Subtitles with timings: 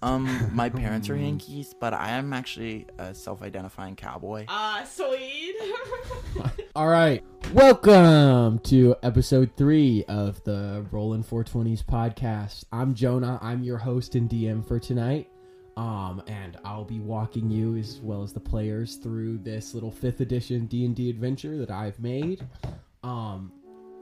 [0.00, 4.44] Um, my parents are Yankees, but I am actually a self-identifying cowboy.
[4.46, 5.56] Ah, sweet.
[6.76, 7.24] All right.
[7.52, 12.64] Welcome to episode three of the Rollin' 420s podcast.
[12.70, 13.40] I'm Jonah.
[13.42, 15.28] I'm your host and DM for tonight.
[15.76, 20.20] Um, and I'll be walking you as well as the players through this little fifth
[20.20, 22.46] edition D&D adventure that I've made.
[23.02, 23.52] Um,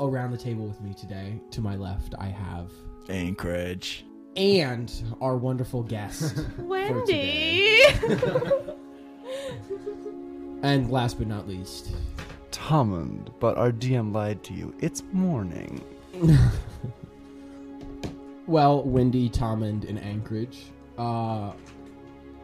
[0.01, 2.71] around the table with me today, to my left, I have
[3.09, 4.05] Anchorage.
[4.37, 6.45] And our wonderful guest.
[6.59, 7.81] Wendy.
[10.63, 11.93] and last but not least,
[12.57, 14.75] Hammond, but our DM lied to you.
[14.81, 15.83] It's morning.
[18.47, 20.67] Well, Wendy, Tommund, and Anchorage.
[20.97, 21.53] Uh,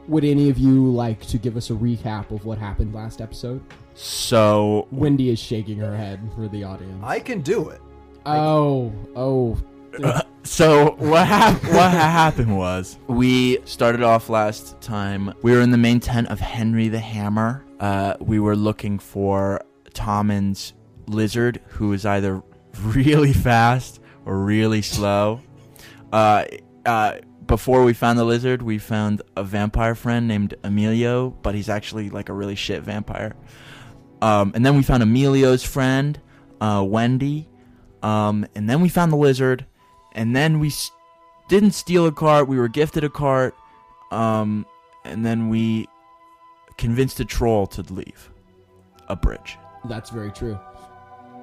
[0.09, 3.62] would any of you like to give us a recap of what happened last episode?
[3.95, 7.00] So Wendy is shaking her head for the audience.
[7.05, 7.80] I can do it.
[8.27, 9.56] oh, oh,
[10.45, 15.33] So what hap- what happened was we started off last time.
[15.42, 17.64] We were in the main tent of Henry the Hammer.
[17.78, 19.62] Uh, we were looking for
[19.94, 20.75] Tommund's
[21.06, 22.42] lizard, who is either
[22.84, 25.41] really fast or really slow.
[26.12, 26.45] Uh,
[26.84, 27.14] uh,
[27.47, 32.11] before we found the lizard, we found a vampire friend named Emilio, but he's actually
[32.11, 33.34] like a really shit vampire.
[34.20, 36.20] Um, and then we found Emilio's friend,
[36.61, 37.48] uh, Wendy.
[38.02, 39.67] Um, and then we found the lizard
[40.12, 40.91] and then we s-
[41.48, 42.48] didn't steal a cart.
[42.48, 43.55] We were gifted a cart,
[44.10, 44.66] um,
[45.05, 45.88] and then we
[46.78, 48.30] convinced a troll to leave
[49.08, 49.58] a bridge.
[49.86, 50.58] that's very true.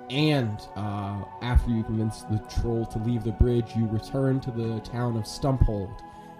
[0.10, 4.80] And uh, after you convince the troll to leave the bridge, you return to the
[4.80, 5.92] town of Stumphold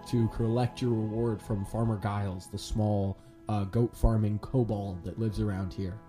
[0.08, 3.16] to collect your reward from Farmer Giles, the small
[3.48, 6.00] uh, goat farming kobold that lives around here.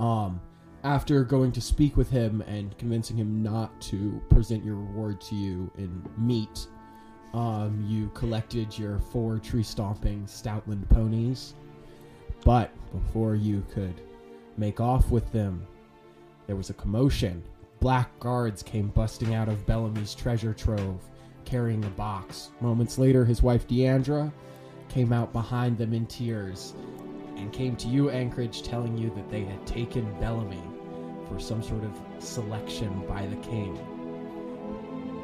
[0.00, 0.40] Um,
[0.84, 5.34] after going to speak with him and convincing him not to present your reward to
[5.36, 6.66] you in meat,
[7.34, 11.54] um, you collected your four tree stomping Stoutland ponies.
[12.44, 14.00] But before you could
[14.56, 15.66] make off with them,
[16.46, 17.42] there was a commotion.
[17.78, 21.00] Black guards came busting out of Bellamy's treasure trove,
[21.44, 22.50] carrying a box.
[22.60, 24.32] Moments later, his wife Deandra
[24.88, 26.74] came out behind them in tears
[27.36, 30.62] and came to you, Anchorage, telling you that they had taken Bellamy
[31.32, 33.78] for some sort of selection by the king.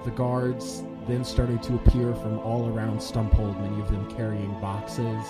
[0.05, 5.25] The guards then started to appear from all around Stumphold, many of them carrying boxes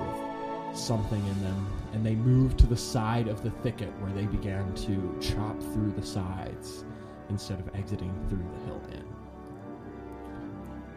[0.00, 4.26] with something in them, and they moved to the side of the thicket where they
[4.26, 6.84] began to chop through the sides
[7.28, 9.04] instead of exiting through the hill inn.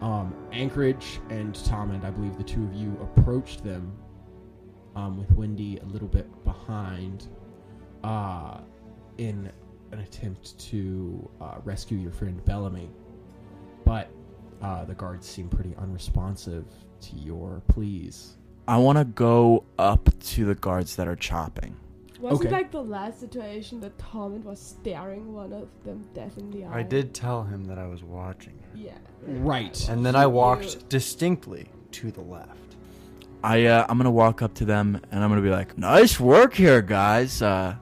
[0.01, 3.97] Um, Anchorage and Tommund, I believe the two of you approached them
[4.95, 7.27] um, with Wendy a little bit behind
[8.03, 8.59] uh,
[9.17, 9.51] in
[9.91, 12.89] an attempt to uh, rescue your friend Bellamy.
[13.85, 14.09] But
[14.61, 16.66] uh, the guards seem pretty unresponsive
[17.01, 18.38] to your pleas.
[18.67, 21.75] I want to go up to the guards that are chopping.
[22.19, 22.51] Wasn't Okay.
[22.55, 26.79] like the last situation that Tom was staring one of them death in the eye?
[26.79, 28.78] I did tell him that I was watching her.
[28.78, 28.97] Yeah.
[29.25, 29.88] Right.
[29.88, 32.75] And then I walked distinctly to the left.
[33.44, 36.55] I uh, I'm gonna walk up to them and I'm gonna be like, "Nice work
[36.55, 37.41] here, guys.
[37.44, 37.75] Uh,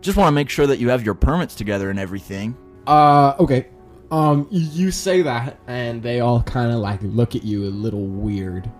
[0.00, 3.66] just want to make sure that you have your permits together and everything." Uh, okay.
[4.10, 8.06] Um, you say that, and they all kind of like look at you a little
[8.06, 8.70] weird.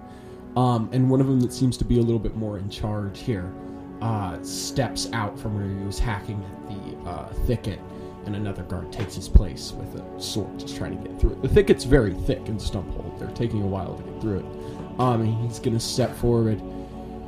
[0.56, 3.20] Um, and one of them that seems to be a little bit more in charge
[3.20, 3.52] here,
[4.00, 7.78] uh, steps out from where he was hacking at the uh, thicket,
[8.24, 11.42] and another guard takes his place with a sword, just trying to get through it.
[11.42, 13.18] The thicket's very thick in Stumphold.
[13.18, 14.46] They're taking a while to get through it.
[14.98, 16.60] Um, and he's gonna step forward.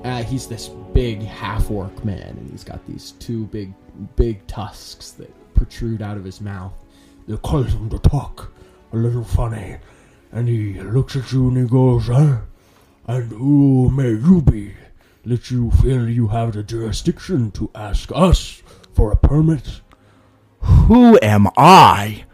[0.02, 3.72] Uh, he's this big half orc man, and he's got these two big,
[4.16, 6.72] big tusks that protrude out of his mouth.
[7.26, 8.52] They call him to talk
[8.92, 9.76] a little funny,
[10.32, 12.38] and he looks at you and he goes, huh?
[13.06, 14.74] And who may you be
[15.24, 18.62] that you feel you have the jurisdiction to ask us
[18.94, 19.80] for a permit?
[20.60, 22.24] Who am I?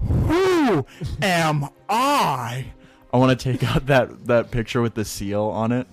[0.00, 0.86] Who
[1.20, 2.66] am I?
[3.12, 5.86] I want to take out that that picture with the seal on it.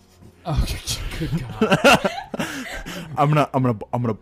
[0.52, 0.66] Oh,
[1.20, 1.30] good
[1.60, 2.12] God!
[3.18, 4.18] I'm gonna I'm gonna I'm gonna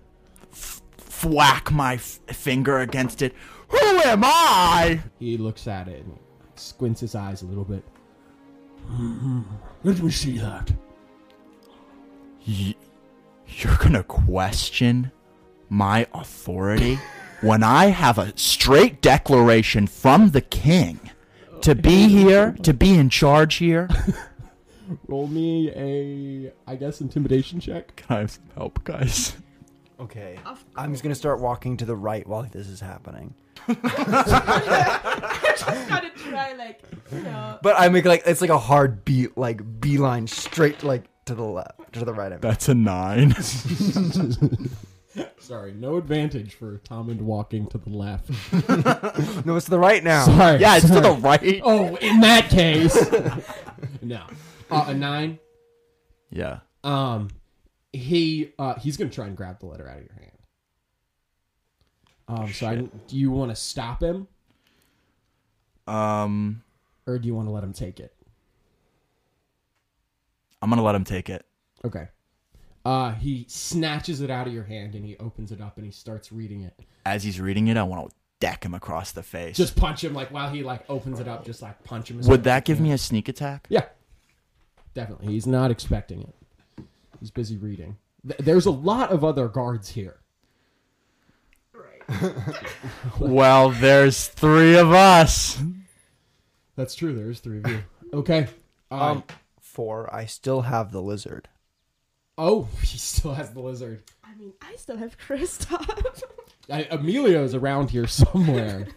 [0.51, 0.81] f-
[1.25, 3.33] whack my f- finger against it.
[3.69, 5.01] Who am I?
[5.19, 6.17] he looks at it and
[6.55, 7.83] squints his eyes a little bit.
[9.83, 10.71] Let me see that.
[12.47, 12.75] Y-
[13.47, 15.11] you're gonna question
[15.69, 16.99] my authority
[17.41, 20.99] when I have a straight declaration from the king
[21.61, 23.87] to be here, to be in charge here.
[25.07, 27.95] Roll me a, I guess, intimidation check.
[27.95, 29.35] Can I have some help, guys?
[29.99, 30.37] Okay.
[30.45, 33.33] Of I'm just gonna start walking to the right while this is happening.
[33.67, 33.73] I
[35.57, 36.81] just gotta try, like,
[37.11, 37.57] you know.
[37.63, 41.43] But I make like it's like a hard beat, like beeline straight like to the
[41.43, 42.27] left, to the right.
[42.27, 42.41] I mean.
[42.41, 43.33] That's a nine.
[45.39, 48.29] Sorry, no advantage for Tommund walking to the left.
[49.45, 50.25] No, it's to the right now.
[50.25, 50.59] Sorry.
[50.59, 51.15] yeah, it's to sorry.
[51.15, 51.61] the right.
[51.63, 52.95] Oh, in that case,
[54.03, 54.21] no.
[54.69, 55.39] Uh, a nine.
[56.29, 56.59] Yeah.
[56.83, 57.29] Um,
[57.93, 60.31] he uh he's gonna try and grab the letter out of your hand.
[62.29, 62.75] Um, so I,
[63.07, 64.27] do you want to stop him
[65.87, 66.61] Um,
[67.05, 68.13] or do you want to let him take it?
[70.61, 71.45] I'm gonna let him take it.
[71.85, 72.07] Okay.
[72.83, 75.91] Uh, he snatches it out of your hand and he opens it up and he
[75.91, 76.77] starts reading it.
[77.05, 79.55] As he's reading it, I want to deck him across the face.
[79.57, 82.19] Just punch him like while he like opens it up, just like punch him.
[82.19, 82.83] as Would as that you give can.
[82.85, 83.67] me a sneak attack?
[83.69, 83.85] Yeah,
[84.97, 85.27] definitely.
[85.27, 86.83] He's not expecting it.
[87.19, 87.97] He's busy reading.
[88.27, 90.17] Th- There's a lot of other guards here.
[91.73, 92.33] Right.
[93.19, 95.61] Well, there's three of us.
[96.75, 97.13] That's true.
[97.15, 97.83] There's three of you.
[98.13, 98.47] Okay.
[98.91, 98.99] Um.
[99.01, 99.23] Um,
[99.61, 100.13] four.
[100.13, 101.47] I still have the lizard.
[102.37, 104.03] oh, he still has the lizard.
[104.23, 106.21] I mean, I still have Kristoff.
[106.71, 108.87] I, Emilio's around here somewhere.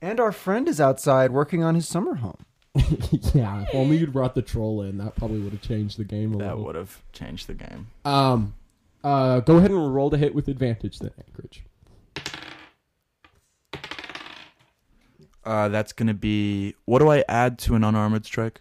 [0.00, 2.44] And our friend is outside working on his summer home.
[3.34, 3.62] yeah.
[3.62, 6.36] If only you'd brought the troll in, that probably would have changed the game a
[6.36, 6.64] little That little.
[6.66, 7.88] would have changed the game.
[8.04, 8.54] Um.
[9.04, 9.40] Uh.
[9.40, 11.64] Go ahead and roll to hit with advantage then, Anchorage.
[15.44, 16.74] Uh, that's gonna be.
[16.84, 18.60] What do I add to an unarmored strike?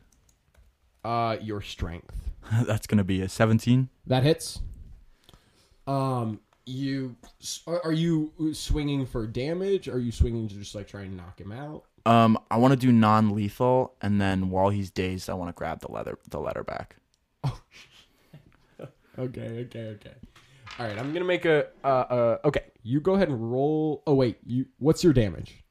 [1.04, 1.38] Uh.
[1.42, 2.30] Your strength.
[2.66, 3.90] that's gonna be a 17.
[4.08, 4.60] That hits.
[5.88, 7.16] Um, you
[7.68, 9.88] are, are you swinging for damage?
[9.88, 11.86] Or are you swinging to just like try and knock him out?
[12.06, 15.82] Um, I want to do non-lethal, and then while he's dazed, I want to grab
[15.82, 16.96] the leather, the letter back.
[19.20, 20.14] Okay, okay, okay.
[20.80, 21.68] All right, I'm gonna make a.
[21.84, 24.02] Uh, uh, okay, you go ahead and roll.
[24.08, 24.66] Oh wait, you.
[24.80, 25.62] What's your damage?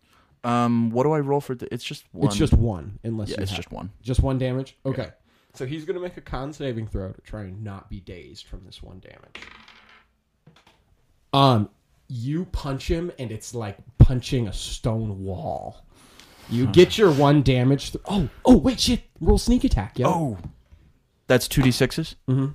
[0.44, 1.56] Um, what do I roll for?
[1.72, 2.26] It's just one.
[2.28, 3.90] It's just one, unless yeah, you it's have- just one.
[4.02, 4.76] just one damage.
[4.84, 5.08] Okay,
[5.54, 8.62] so he's gonna make a con saving throw to try and not be dazed from
[8.66, 9.40] this one damage.
[11.32, 11.70] Um,
[12.08, 15.86] you punch him, and it's like punching a stone wall.
[16.50, 17.92] You get your one damage.
[17.92, 19.02] Th- oh, oh, wait, shit!
[19.20, 19.98] Roll sneak attack.
[19.98, 20.08] Yeah.
[20.08, 20.38] Oh,
[21.26, 22.16] that's two d sixes.
[22.28, 22.54] Mhm.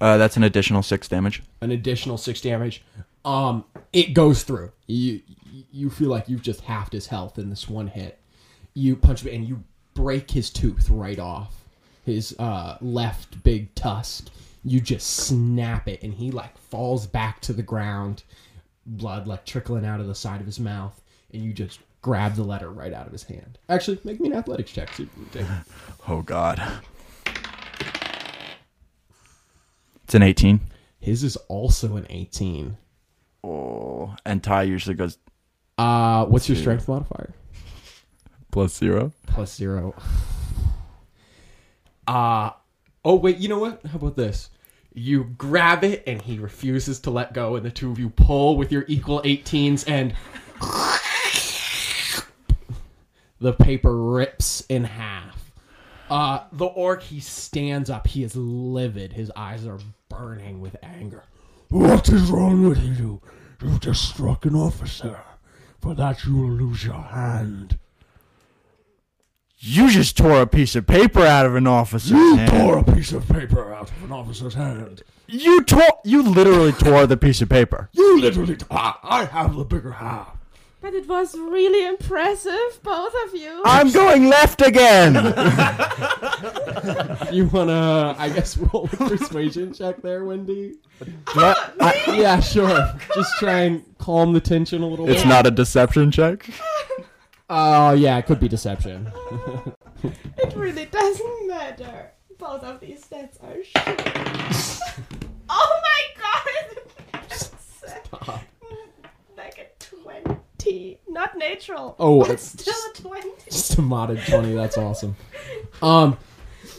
[0.00, 1.42] Uh, that's an additional six damage.
[1.60, 2.82] an additional six damage.
[3.24, 4.72] Um, it goes through.
[4.86, 5.20] You
[5.70, 8.18] you feel like you've just halved his health in this one hit.
[8.74, 9.62] You punch him and you
[9.94, 11.54] break his tooth right off
[12.04, 14.28] his uh, left big tusk.
[14.64, 18.22] You just snap it, and he like falls back to the ground,
[18.86, 21.00] blood like trickling out of the side of his mouth,
[21.32, 23.58] and you just grab the letter right out of his hand.
[23.68, 24.92] Actually, make me an athletics check.
[24.94, 25.46] See if you take.
[26.08, 26.60] Oh God.
[30.04, 30.60] It's an 18.
[31.00, 32.76] His is also an eighteen.
[33.42, 35.18] Oh, and Ty usually goes
[35.78, 37.34] Uh, what's your strength modifier?
[38.52, 39.12] plus zero.
[39.26, 39.94] plus zero.
[42.06, 42.50] Uh
[43.04, 43.84] oh wait, you know what?
[43.86, 44.50] How about this?
[44.94, 48.56] You grab it and he refuses to let go, and the two of you pull
[48.56, 50.14] with your equal 18s and
[53.42, 55.50] the paper rips in half.
[56.08, 59.78] Uh the orc he stands up, he is livid, his eyes are
[60.08, 61.24] burning with anger.
[61.68, 63.20] What is wrong with you?
[63.62, 65.20] You've just struck an officer.
[65.80, 67.78] For that you will lose your hand.
[69.58, 72.50] You just tore a piece of paper out of an officer's You hand.
[72.50, 75.02] tore a piece of paper out of an officer's hand.
[75.28, 76.00] You tore.
[76.04, 77.88] You literally tore the piece of paper.
[77.92, 78.58] You literally.
[78.70, 80.36] I have the bigger half.
[80.82, 83.62] But it was really impressive, both of you.
[83.64, 85.14] I'm going left again.
[87.32, 90.74] You wanna I guess roll a persuasion check there, Wendy?
[91.32, 91.56] What?
[91.80, 92.92] Ah, I- Yeah, sure.
[93.14, 95.28] Just try and calm the tension a little it's bit.
[95.28, 96.50] not a deception check.
[97.54, 99.12] Oh, yeah, it could be deception.
[100.02, 102.12] It really doesn't matter.
[102.38, 104.80] Both of these stats are shit.
[105.50, 107.28] oh my god!
[107.30, 108.40] Stop.
[109.36, 109.66] like a
[110.62, 110.98] 20.
[111.08, 111.94] Not natural.
[111.98, 113.28] Oh, but it's still a 20.
[113.50, 115.16] Just a modded 20, that's awesome.
[115.82, 116.16] Um,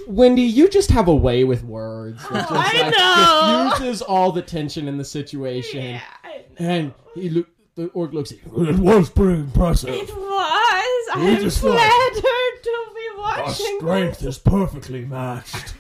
[0.08, 2.22] Wendy, you just have a way with words.
[2.26, 3.70] It just, I know.
[3.70, 5.82] diffuses all the tension in the situation.
[5.82, 6.66] Yeah, I know.
[6.68, 8.68] And he look, the orc looks at you.
[8.70, 9.90] It was pretty impressive.
[9.90, 11.16] It was.
[11.16, 13.40] We I'm just thought- flattered to be watching.
[13.42, 15.74] Our watching strength is perfectly matched.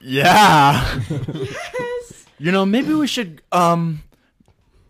[0.00, 1.00] Yeah.
[1.08, 2.26] this.
[2.38, 4.02] You know, maybe we should um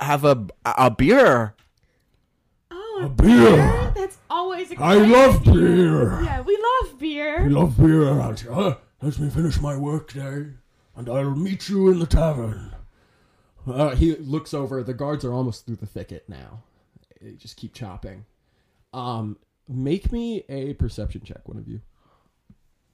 [0.00, 1.54] have a a beer.
[2.70, 3.92] Oh, A beer.
[3.94, 5.52] That's always a I great love idea.
[5.54, 6.22] beer.
[6.22, 7.44] Yeah, we love beer.
[7.44, 8.76] We love beer around here.
[9.02, 10.46] Let me finish my work day,
[10.96, 12.74] and I'll meet you in the tavern.
[13.66, 14.82] Uh, he looks over.
[14.82, 16.62] The guards are almost through the thicket now.
[17.20, 18.24] They just keep chopping.
[18.92, 19.38] Um,
[19.68, 21.80] make me a perception check, one of you.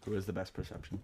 [0.04, 1.00] Who has the best perception?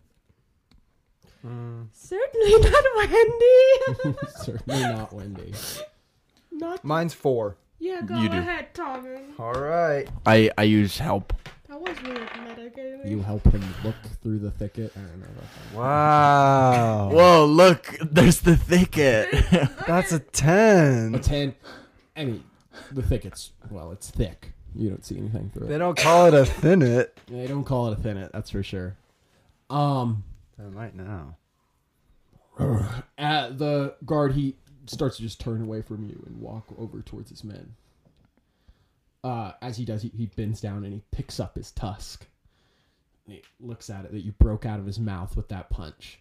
[1.93, 4.19] Certainly not Wendy.
[4.37, 5.53] Certainly not Wendy.
[6.63, 6.85] not.
[6.85, 7.57] Mine's four.
[7.79, 8.39] Yeah, go You do.
[8.39, 9.19] ahead, Tommy.
[9.39, 10.09] All right.
[10.25, 11.33] I I use help.
[11.69, 13.11] That was really weird metagaming.
[13.11, 14.93] You help him look through the thicket.
[14.97, 15.79] I don't know about that.
[15.79, 17.11] Wow.
[17.13, 17.47] Whoa!
[17.47, 19.29] Look, there's the thicket.
[19.87, 21.21] That's a A ten.
[21.21, 21.55] ten.
[22.17, 22.45] I mean,
[22.93, 24.53] the thicket's well, it's thick.
[24.75, 25.69] You don't see anything through it.
[25.69, 25.79] They it.
[25.79, 27.09] don't call it a thinnet.
[27.27, 28.97] They don't call it a thinnet, that's for sure.
[29.69, 30.25] Um,
[30.59, 31.37] They might now.
[33.19, 34.57] at the guard, he
[34.93, 37.75] starts to just turn away from you and walk over towards his men.
[39.25, 42.27] Uh, as he does, he, he bends down and he picks up his tusk.
[43.27, 46.19] And he looks at it that you broke out of his mouth with that punch,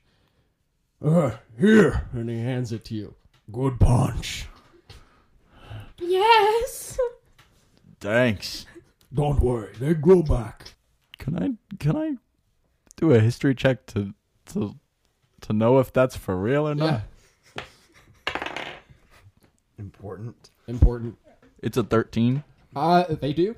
[1.04, 2.08] Uh, here.
[2.14, 3.16] and he hands it to you.
[3.52, 4.46] Good punch.
[6.00, 6.98] Yes.
[8.00, 8.66] Thanks.
[9.14, 10.74] Don't worry, they grow back.
[11.18, 12.16] Can I can I
[12.96, 14.14] do a history check to
[14.48, 14.76] to
[15.42, 16.86] to know if that's for real or not?
[16.86, 17.02] Yeah,
[19.82, 20.52] Important.
[20.68, 21.18] important.
[21.62, 22.44] It's a thirteen.
[22.76, 23.56] Uh, they do,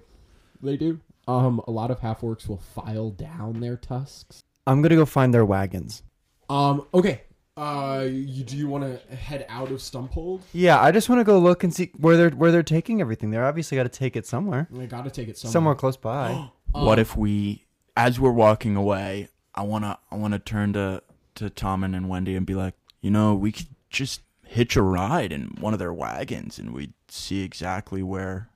[0.62, 1.00] they do.
[1.28, 4.42] Um, a lot of half orcs will file down their tusks.
[4.66, 6.02] I'm gonna go find their wagons.
[6.50, 7.22] Um, okay.
[7.56, 10.42] Uh, you, do you want to head out of Stumphold?
[10.54, 13.30] Yeah, I just want to go look and see where they're where they're taking everything.
[13.30, 15.52] They're obviously got to take it somewhere, They gotta take it somewhere.
[15.52, 16.50] somewhere close by.
[16.72, 17.66] what if we,
[17.96, 21.04] as we're walking away, I wanna I wanna turn to
[21.36, 24.22] to Tommund and Wendy and be like, you know, we could just
[24.54, 28.50] hitch a ride in one of their wagons and we'd see exactly where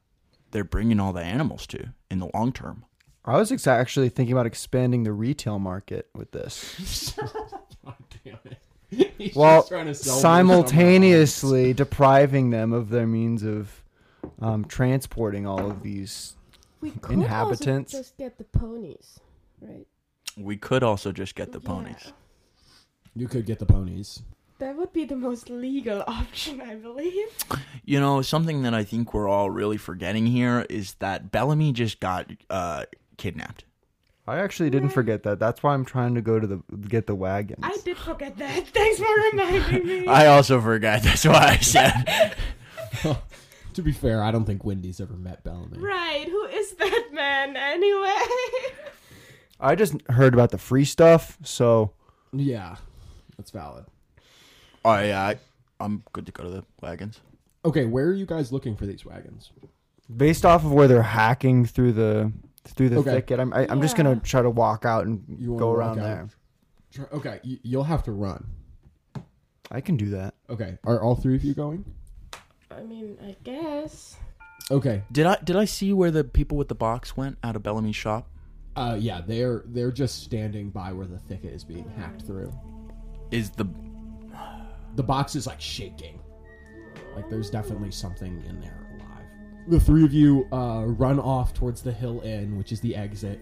[0.51, 2.85] they're bringing all the animals to in the long term.
[3.25, 7.13] I was ex- actually thinking about expanding the retail market with this,
[7.83, 9.13] God damn it.
[9.17, 13.83] He's while just trying to sell me simultaneously depriving them of their means of
[14.39, 16.35] um, transporting all of these.
[16.79, 17.93] We could Inhabitants.
[17.93, 19.19] also just get the ponies,
[19.59, 19.87] right?
[20.37, 21.67] We could also just get the Yeah.
[21.67, 22.13] ponies.
[23.15, 24.21] You could get the ponies.
[24.59, 27.27] That would be the most legal option, I believe.
[27.85, 31.99] You know, something that I think we're all really forgetting here is that Bellamy just
[31.99, 32.85] got uh,
[33.17, 33.63] kidnapped.
[34.27, 35.39] I actually didn't forget that.
[35.39, 37.59] That's why I'm trying to go to the get the wagons.
[37.63, 38.67] I did forget that.
[38.73, 40.07] Thanks for reminding me.
[40.07, 41.01] I also forgot.
[41.03, 42.35] That's why I said.
[43.73, 45.77] To be fair, I don't think Wendy's ever met Bellamy.
[45.77, 48.17] right, who is that man anyway?
[49.59, 51.91] I just heard about the free stuff, so
[52.33, 52.77] Yeah,
[53.37, 53.85] that's valid.
[54.87, 55.35] Oh yeah, I,
[55.79, 57.19] I'm good to go to the wagons.
[57.65, 59.51] Okay, where are you guys looking for these wagons?
[60.15, 62.31] based off of where they're hacking through the
[62.63, 63.11] through the Okay.
[63.11, 65.77] thicket, I'm I, I'm just gonna try to walk out and You wanna go walk
[65.77, 66.03] around out?
[66.03, 66.29] there.
[66.93, 68.45] Try- Okay, you, you'll have to run.
[69.69, 70.33] I can do that.
[70.49, 71.83] Okay, are all three of you going?
[72.71, 74.15] I mean, I guess.
[74.71, 77.63] Okay, Did I did I see where the people with the box went out of
[77.63, 78.29] Bellamy's shop?
[78.77, 82.53] uh, yeah, they're they're just standing by where the thicket is being hacked through.
[83.31, 83.65] Is the
[84.97, 86.19] The box is like shaking.
[87.15, 89.25] Like there's definitely something in there alive.
[89.67, 93.39] The three of you uh, run off towards the hill inn, which is the exit.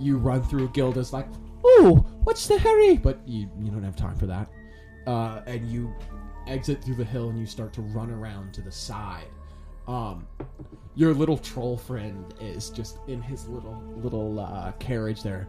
[0.00, 0.68] You run through.
[0.70, 1.28] Gilda's like,
[1.62, 4.50] "Oh, what's the hurry?" But you you don't have time for that.
[5.06, 5.94] Uh, and you
[6.46, 9.28] exit through the hill and you start to run around to the side.
[9.86, 10.26] Um,
[10.94, 15.46] your little troll friend is just in his little little uh, carriage there.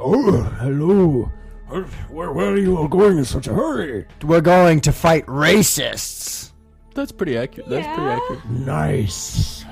[0.00, 1.30] Oh, hello.
[1.68, 4.06] Where, where are you all going in such a hurry?
[4.22, 6.52] We're going to fight racists.
[6.94, 7.68] that's pretty accurate.
[7.68, 8.18] That's pretty Yeah.
[8.22, 8.50] accurate.
[8.50, 9.64] Nice.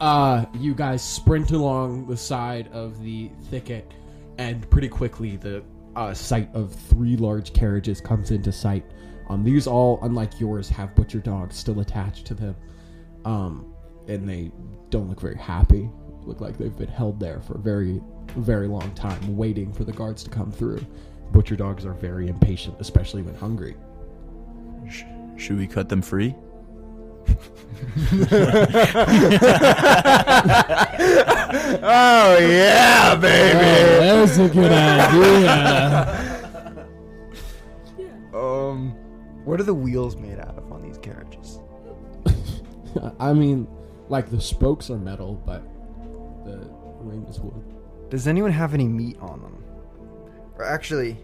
[0.00, 3.92] Uh, you guys sprint along the side of the thicket,
[4.38, 5.62] and pretty quickly the
[5.96, 8.84] uh, sight of three large carriages comes into sight.
[9.28, 12.56] Um, these all, unlike yours, have butcher dogs still attached to them,
[13.24, 13.72] um,
[14.08, 14.50] and they
[14.90, 15.88] don't look very happy.
[16.24, 18.00] Look like they've been held there for a very,
[18.36, 20.84] very long time, waiting for the guards to come through.
[21.34, 23.74] Butcher dogs are very impatient, especially when hungry.
[24.88, 25.02] Sh-
[25.36, 26.34] should we cut them free?
[31.86, 33.58] Oh yeah, baby.
[34.00, 36.30] that's a good idea.
[38.34, 38.90] Um,
[39.44, 41.60] what are the wheels made out of on these carriages?
[43.20, 43.68] I mean,
[44.08, 45.62] like the spokes are metal, but
[46.44, 47.62] the ring is wood.
[48.10, 49.63] Does anyone have any meat on them?
[50.64, 51.18] Or actually,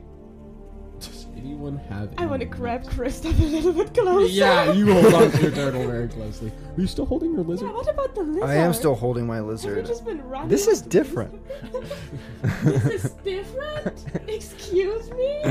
[0.99, 2.13] Does anyone have?
[2.19, 4.27] I want to any- grab Kristoff a little bit closer.
[4.31, 6.53] Yeah, you hold on to your turtle very closely.
[6.77, 7.69] Are you still holding your lizard?
[7.69, 8.43] Yeah, what about the lizard?
[8.45, 9.87] I am still holding my Have you lizard.
[9.87, 10.49] just been running?
[10.49, 11.41] This is different.
[12.65, 14.05] this is different?
[14.29, 15.43] Excuse me?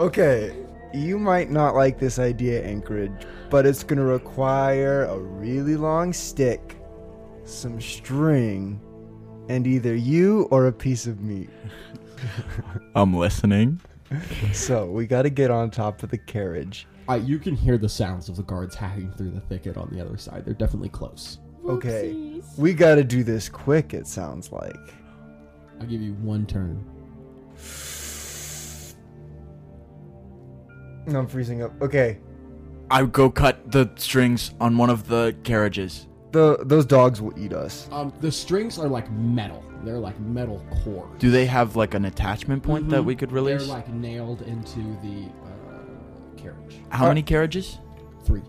[0.00, 0.56] Okay,
[0.92, 3.12] you might not like this idea, Anchorage,
[3.48, 6.76] but it's gonna require a really long stick,
[7.44, 8.80] some string,
[9.48, 11.48] and either you or a piece of meat.
[12.94, 13.80] I'm listening.
[14.52, 16.86] So we gotta get on top of the carriage.
[17.08, 20.00] Uh, you can hear the sounds of the guards hacking through the thicket on the
[20.00, 20.44] other side.
[20.44, 21.38] They're definitely close.
[21.64, 22.12] Okay.
[22.14, 22.58] Whoopsies.
[22.58, 24.76] We gotta do this quick, it sounds like.
[25.80, 26.84] I'll give you one turn.
[31.08, 31.72] I'm freezing up.
[31.80, 32.18] Okay.
[32.90, 36.06] I go cut the strings on one of the carriages.
[36.32, 37.88] The those dogs will eat us.
[37.92, 39.62] Um, the strings are like metal.
[39.84, 41.18] They're like metal cord.
[41.18, 43.66] Do they have like an attachment point that we could release?
[43.66, 46.80] They're like nailed into the uh, carriage.
[46.90, 47.78] How many carriages?
[48.24, 48.42] Three.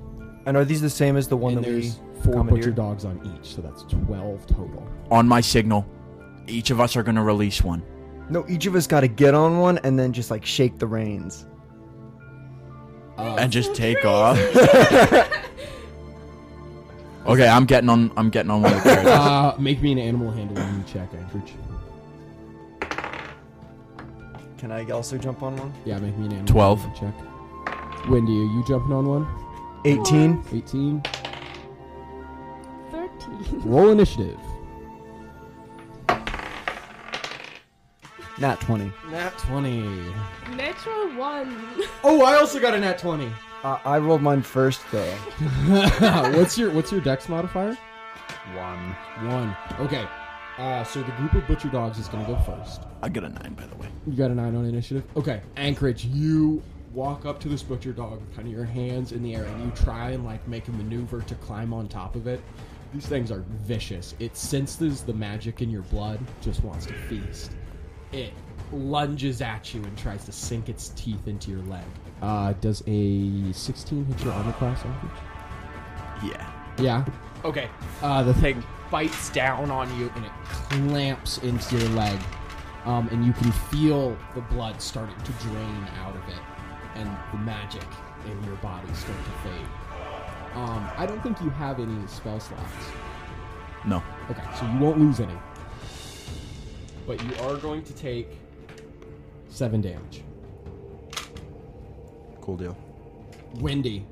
[0.46, 2.55] And are these the same as the one and that we there's four commandeered?
[2.60, 4.88] butcher dogs on each, so that's twelve total.
[5.12, 5.86] On my signal,
[6.48, 7.84] each of us are gonna release one.
[8.29, 11.46] No, each of us gotta get on one and then just like shake the reins.
[13.17, 14.38] Uh, and just take off.
[17.27, 18.12] okay, I'm getting on.
[18.17, 19.12] I'm getting on one of the carriages.
[19.12, 21.53] uh, make me an animal handling check, Anchorage.
[24.57, 25.74] Can I also jump on one?
[25.86, 26.81] Yeah, make me an animal 12.
[26.81, 28.10] handling check.
[28.10, 29.27] Wendy, are you jumping on one?
[29.86, 30.43] 18.
[30.53, 31.03] 18.
[32.91, 33.62] 13.
[33.65, 34.39] Roll initiative.
[38.39, 38.91] Nat 20.
[39.10, 39.81] Nat 20.
[40.55, 41.65] Natural one.
[42.03, 43.31] Oh, I also got a nat 20.
[43.68, 45.12] Uh, I rolled mine first though.
[46.38, 47.78] what's your what's your dex modifier?
[48.56, 48.96] One.
[49.30, 49.58] One.
[49.78, 50.08] Okay.
[50.58, 52.84] Uh, so the group of butcher dogs is gonna go first.
[53.02, 53.90] I get a nine, by the way.
[54.06, 55.04] You got a nine on initiative.
[55.18, 59.22] Okay, Anchorage, you walk up to this butcher dog with kind of your hands in
[59.22, 62.26] the air, and you try and like make a maneuver to climb on top of
[62.26, 62.40] it.
[62.94, 64.16] These things are vicious.
[64.20, 67.52] It senses the magic in your blood, just wants to feast.
[68.14, 68.32] It
[68.72, 71.84] lunges at you and tries to sink its teeth into your leg.
[72.22, 76.32] Uh, does a 16 hit your armor class, average?
[76.32, 76.52] Yeah.
[76.80, 77.06] Yeah.
[77.46, 77.70] Okay.
[78.02, 82.20] Uh, the thing bites down on you and it clamps into your leg,
[82.86, 86.42] um, and you can feel the blood starting to drain out of it,
[86.96, 87.84] and the magic
[88.25, 89.68] in your body start to fade.
[90.56, 92.64] Um, I don't think you have any spell slots.
[93.86, 94.01] No.
[94.32, 95.38] Okay, so you won't lose any,
[97.06, 98.27] but you are going to take
[99.57, 100.22] seven damage.
[102.41, 102.77] Cool deal.
[103.59, 104.05] Wendy,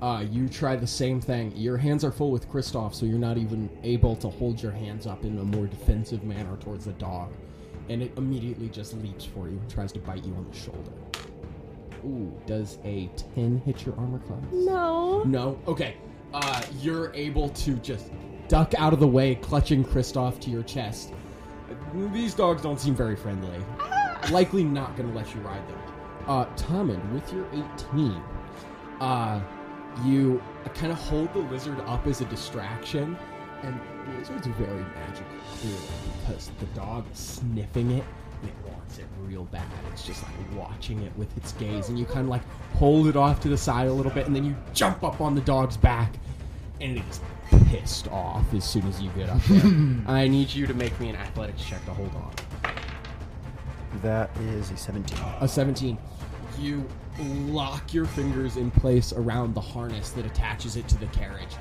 [0.00, 1.54] uh, you try the same thing.
[1.54, 5.06] Your hands are full with Kristoff, so you're not even able to hold your hands
[5.06, 7.32] up in a more defensive manner towards the dog.
[7.90, 10.92] And it immediately just leaps for you and tries to bite you on the shoulder.
[12.04, 14.42] Ooh, does a 10 hit your armor class?
[14.52, 15.22] No.
[15.24, 15.60] No?
[15.66, 15.96] Okay.
[16.32, 18.10] Uh, you're able to just
[18.48, 21.12] duck out of the way, clutching Kristoff to your chest.
[22.12, 23.58] These dogs don't seem very friendly.
[24.30, 25.78] Likely not going to let you ride them.
[26.26, 28.22] Uh, Tommund, with your 18,
[29.00, 29.40] uh,
[30.04, 30.42] you
[30.74, 33.16] kind of hold the lizard up as a distraction,
[33.62, 35.26] and the lizard's very magical,
[35.58, 35.78] clearly,
[36.20, 38.04] because the dog is sniffing it,
[38.40, 39.64] and it wants it real bad.
[39.92, 42.42] It's just like watching it with its gaze, and you kind of like
[42.74, 45.34] hold it off to the side a little bit, and then you jump up on
[45.34, 46.12] the dog's back,
[46.80, 47.20] and it is
[47.68, 49.62] pissed off as soon as you get up there.
[50.06, 52.32] I need you to make me an athletics check to hold on.
[54.02, 55.18] That is a 17.
[55.40, 55.98] A 17.
[56.58, 56.86] You
[57.18, 61.56] lock your fingers in place around the harness that attaches it to the carriage,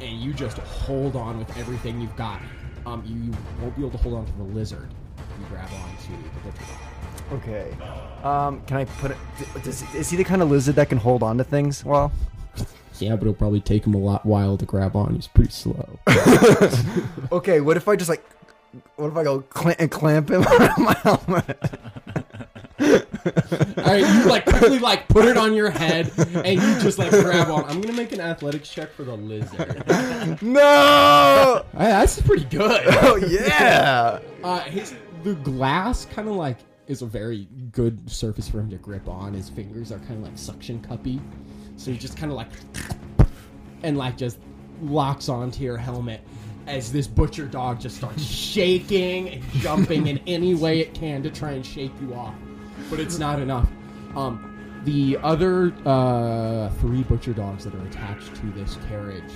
[0.00, 2.40] and you just hold on with everything you've got.
[2.86, 4.88] Um, you, you won't be able to hold on to the lizard.
[5.18, 6.12] You grab onto
[6.44, 7.34] the.
[7.36, 7.76] Okay.
[8.24, 9.16] Um, can I put it?
[9.62, 11.84] Does, is he the kind of lizard that can hold on to things?
[11.84, 12.10] Well,
[12.98, 15.14] Yeah, but it'll probably take him a lot while to grab on.
[15.14, 15.98] He's pretty slow.
[17.32, 17.60] okay.
[17.60, 18.24] What if I just like,
[18.96, 21.70] what if I go cl- and clamp him around my helmet?
[22.80, 27.10] All right, you like quickly like put it on your head, and you just like
[27.10, 27.64] grab on.
[27.64, 29.82] I'm gonna make an athletics check for the lizard.
[30.42, 31.64] no!
[31.72, 32.84] Hey, that's pretty good.
[33.02, 34.20] Oh yeah!
[34.44, 38.76] Uh, his the glass kind of like is a very good surface for him to
[38.76, 39.34] grip on.
[39.34, 41.20] His fingers are kind of like suction cuppy,
[41.76, 42.48] so he just kind of like
[43.82, 44.38] and like just
[44.82, 46.20] locks onto your helmet
[46.68, 51.30] as this butcher dog just starts shaking and jumping in any way it can to
[51.30, 52.34] try and shake you off,
[52.90, 53.68] but it's not enough.
[54.14, 59.32] Um, the other uh, three butcher dogs that are attached to this carriage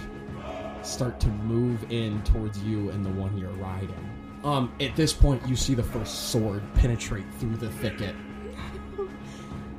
[0.83, 4.11] start to move in towards you and the one you're riding.
[4.45, 8.15] Um, at this point, you see the first sword penetrate through the thicket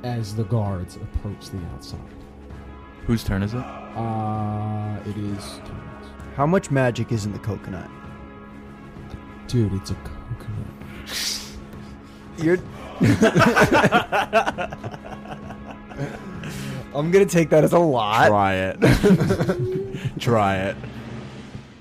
[0.02, 2.00] as the guards approach the outside.
[3.06, 3.58] Whose turn is it?
[3.58, 5.60] Uh, it is.
[6.34, 7.88] How much magic is in the coconut?
[9.46, 10.70] Dude, it's a coconut.
[12.38, 12.58] You're.
[16.94, 18.28] I'm gonna take that as a lot.
[18.28, 18.78] Try it.
[20.18, 20.76] Try it.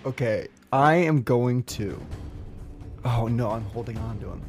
[0.05, 1.99] Okay, I am going to.
[3.05, 4.41] Oh no, I'm holding on to him.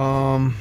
[0.00, 0.54] Um,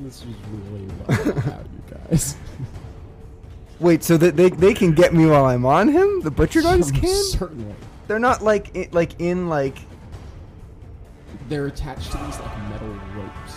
[0.00, 0.36] This was
[0.70, 2.36] really well out, you guys.
[3.80, 6.20] Wait, so that they they can get me while I'm on him?
[6.22, 7.06] The butcher dogs can?
[7.08, 7.74] Certainly.
[8.06, 9.78] They're not like i like in like.
[11.48, 13.52] They're attached to these like metal ropes,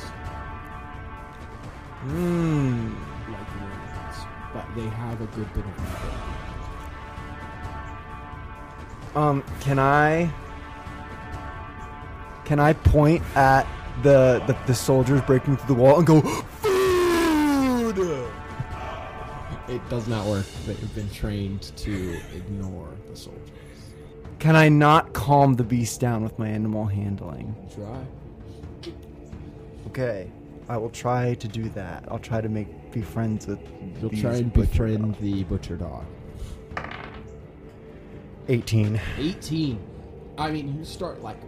[2.01, 2.93] Hmm.
[3.31, 5.77] like rings, but they have a good bit of
[9.13, 9.21] metal.
[9.23, 10.31] Um, can I?
[12.45, 13.67] Can I point at
[14.03, 16.21] the the, the soldiers breaking through the wall and go?
[19.91, 20.45] Does not work.
[20.65, 23.49] They've been trained to ignore the soldiers.
[24.39, 27.53] Can I not calm the beast down with my animal handling?
[27.75, 28.93] Try.
[29.87, 30.31] Okay,
[30.69, 32.05] I will try to do that.
[32.07, 33.59] I'll try to make be friends with.
[33.99, 35.19] You'll try and befriend dogs.
[35.19, 36.05] the butcher dog.
[38.47, 38.97] 18.
[39.17, 39.79] 18.
[40.37, 41.41] I mean, you start like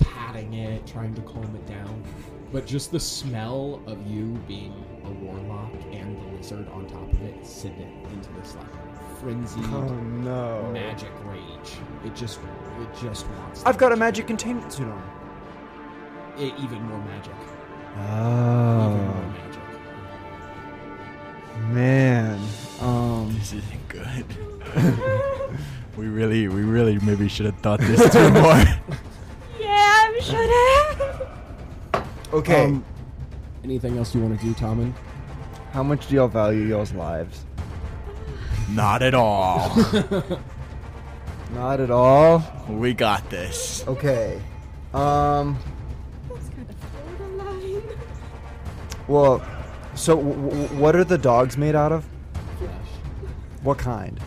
[0.00, 2.02] patting it, trying to calm it down,
[2.50, 4.74] but just the smell of you being
[5.06, 8.66] a warlock and the lizard on top of it send it into this like
[9.20, 10.70] frenzied Oh no.
[10.72, 11.72] magic rage.
[12.04, 12.38] It just,
[12.80, 13.62] it just wants.
[13.64, 14.28] I've got a magic you.
[14.28, 15.02] containment suit on.
[16.38, 17.32] It, even more magic.
[17.94, 19.62] Even more Oh magic.
[21.68, 22.40] man.
[22.80, 23.34] Um.
[23.38, 24.26] This isn't good.
[25.96, 28.62] we really, we really maybe should have thought this through more.
[29.58, 31.28] Yeah, we should have.
[32.34, 32.64] Okay.
[32.66, 32.84] Um,
[33.66, 34.92] anything else you want to do, Tommund?
[35.72, 37.44] how much do y'all value y'all's lives?
[38.70, 39.68] Not at all.
[41.52, 42.42] Not at all.
[42.68, 43.84] we got this.
[43.86, 44.40] Okay.
[44.94, 45.58] Um.
[46.30, 47.82] That's kind of borderline.
[49.08, 49.44] Well,
[49.94, 52.06] so w- w- what are the dogs made out of?
[52.58, 52.70] Flesh.
[53.62, 54.18] What kind?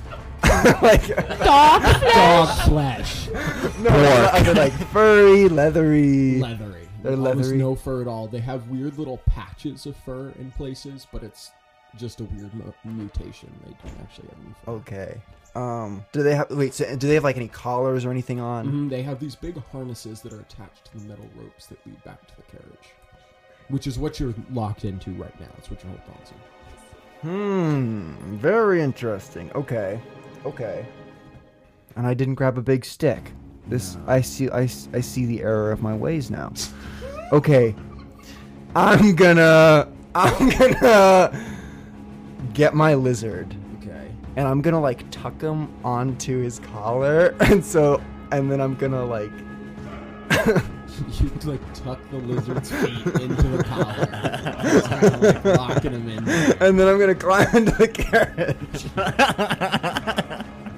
[0.82, 1.08] like
[1.39, 1.82] Dog
[2.13, 3.28] Dog flesh.
[3.80, 6.39] no, are they like furry, leathery?
[6.39, 6.79] leathery.
[7.03, 7.57] They're leathery.
[7.57, 8.27] no fur at all.
[8.27, 11.51] They have weird little patches of fur in places, but it's
[11.97, 13.49] just a weird mu- mutation.
[13.65, 14.71] They don't actually have any fur.
[14.71, 15.21] Okay.
[15.55, 16.05] Um.
[16.12, 16.51] Do they have?
[16.51, 16.73] Wait.
[16.75, 18.67] So, do they have like any collars or anything on?
[18.67, 22.03] Mhm, They have these big harnesses that are attached to the metal ropes that lead
[22.03, 22.93] back to the carriage,
[23.69, 25.47] which is what you're locked into right now.
[25.55, 26.33] That's what you're holding on to.
[27.21, 28.35] Hmm.
[28.38, 29.51] Very interesting.
[29.55, 29.99] Okay.
[30.45, 30.85] Okay.
[31.95, 33.31] And I didn't grab a big stick.
[33.69, 34.01] This No.
[34.08, 34.49] I see.
[34.49, 34.62] I,
[34.93, 36.51] I see the error of my ways now.
[37.32, 37.75] Okay.
[38.75, 39.88] I'm gonna.
[40.15, 41.32] I'm gonna
[42.53, 43.55] get my lizard.
[43.77, 44.12] Okay.
[44.36, 48.01] and I'm gonna like tuck him onto his collar, and so,
[48.32, 49.32] and then I'm gonna like,
[51.19, 54.05] you like tuck the lizard's feet into the collar,
[54.82, 56.25] kind of like locking him in.
[56.25, 56.58] there.
[56.60, 58.86] and then I'm gonna climb into the carriage.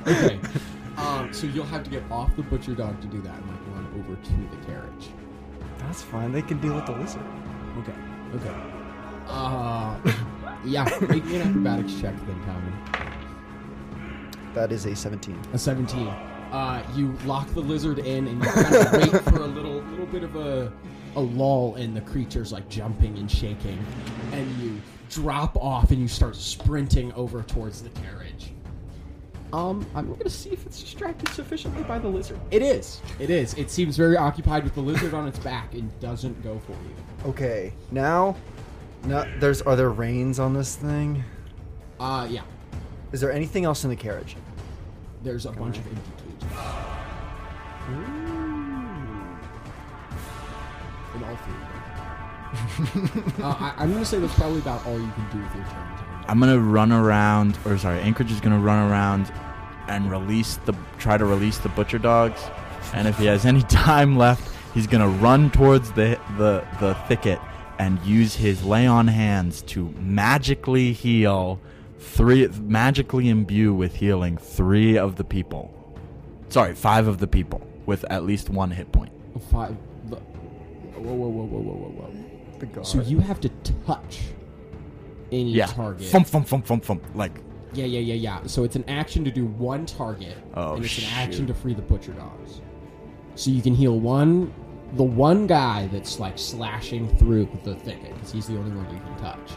[0.08, 0.39] Okay.
[1.32, 3.88] So you'll have to get off the butcher dog to do that and like run
[4.00, 5.10] over to the carriage.
[5.78, 6.32] That's fine.
[6.32, 7.24] They can deal with the lizard.
[7.80, 7.94] Okay.
[8.36, 8.56] Okay.
[9.28, 9.98] Uh,
[10.65, 10.84] yeah.
[11.10, 12.72] Make me an acrobatics check then, Tommy.
[14.54, 15.39] That is a 17.
[15.54, 16.08] A 17.
[16.08, 20.06] Uh, you lock the lizard in and you kind of wait for a little, little
[20.08, 20.72] bit of a,
[21.15, 23.80] a lull in the creature's like jumping and shaking,
[24.34, 28.52] and you drop off and you start sprinting over towards the carriage.
[29.54, 32.40] Um, I'm gonna see if it's distracted sufficiently by the lizard.
[32.52, 33.02] It is.
[33.20, 33.54] It is.
[33.56, 37.30] It seems very occupied with the lizard on its back and doesn't go for you.
[37.30, 38.38] Okay, now,
[39.04, 41.24] now there's are there reins on this thing?
[42.00, 42.44] Uh, yeah.
[43.12, 44.38] Is there anything else in the carriage?
[45.24, 46.58] There's a bunch of empty cages.
[51.14, 51.72] In all three
[53.44, 56.11] uh, I, I'm gonna say that's probably about all you can do with your turn.
[56.21, 56.29] Tom.
[56.29, 59.31] I'm gonna run around, or sorry, Anchorage is gonna run around
[59.88, 62.41] and release the try to release the butcher dogs.
[62.93, 67.39] And if he has any time left, he's gonna run towards the the the thicket
[67.79, 71.60] and use his lay on hands to magically heal
[71.99, 75.73] three, magically imbue with healing three of the people.
[76.49, 79.12] Sorry, five of the people with at least one hit point.
[79.51, 79.75] Five.
[81.01, 82.60] Whoa, whoa, whoa, whoa, whoa, whoa, whoa.
[82.60, 82.86] The guard.
[82.86, 83.49] So you have to
[83.86, 84.21] touch
[85.32, 86.08] any Yeah, target.
[86.08, 87.04] Fum, fum, fum, fum, thump.
[87.15, 87.39] Like
[87.74, 88.48] Yeah, yeah, yeah, yeah.
[88.48, 91.74] So it's an action to do one target, Oh, and it's an action to free
[91.74, 92.62] the butcher dogs.
[93.36, 94.54] So you can heal one,
[94.94, 99.00] the one guy that's like slashing through the thicket, because he's the only one you
[99.02, 99.52] can touch.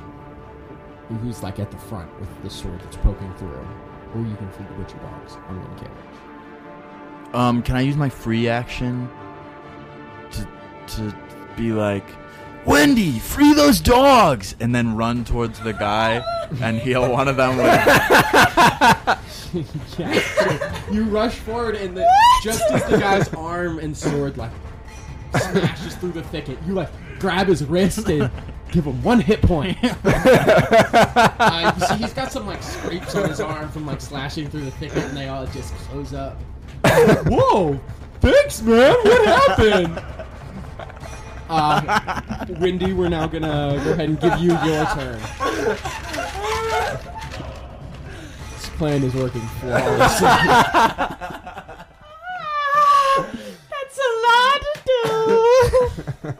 [1.22, 3.66] Who's like at the front with the sword that's poking through,
[4.14, 7.34] or you can free the butcher dogs on one carriage.
[7.34, 9.10] Um, can I use my free action
[10.30, 10.48] to
[10.86, 11.14] to
[11.56, 12.06] be like,
[12.66, 16.24] Wendy, free those dogs, and then run towards the guy
[16.60, 17.66] and heal one of them with.
[19.98, 20.20] yeah.
[20.20, 22.08] So you rush forward, and the,
[22.42, 24.50] just as the guy's arm and sword like
[25.36, 28.30] smashes through the thicket, you like grab his wrist and
[28.70, 29.76] give him one hit point.
[30.04, 34.64] uh, you see, he's got some like scrapes on his arm from like slashing through
[34.64, 36.40] the thicket, and they all just close up.
[37.26, 37.78] Whoa!
[38.20, 38.94] Thanks, man.
[39.02, 40.23] What happened?
[41.48, 45.20] Uh, Wendy, we're now gonna go ahead and give you your turn.
[48.52, 50.26] This plan is working flawlessly.
[53.70, 56.32] That's a lot to do.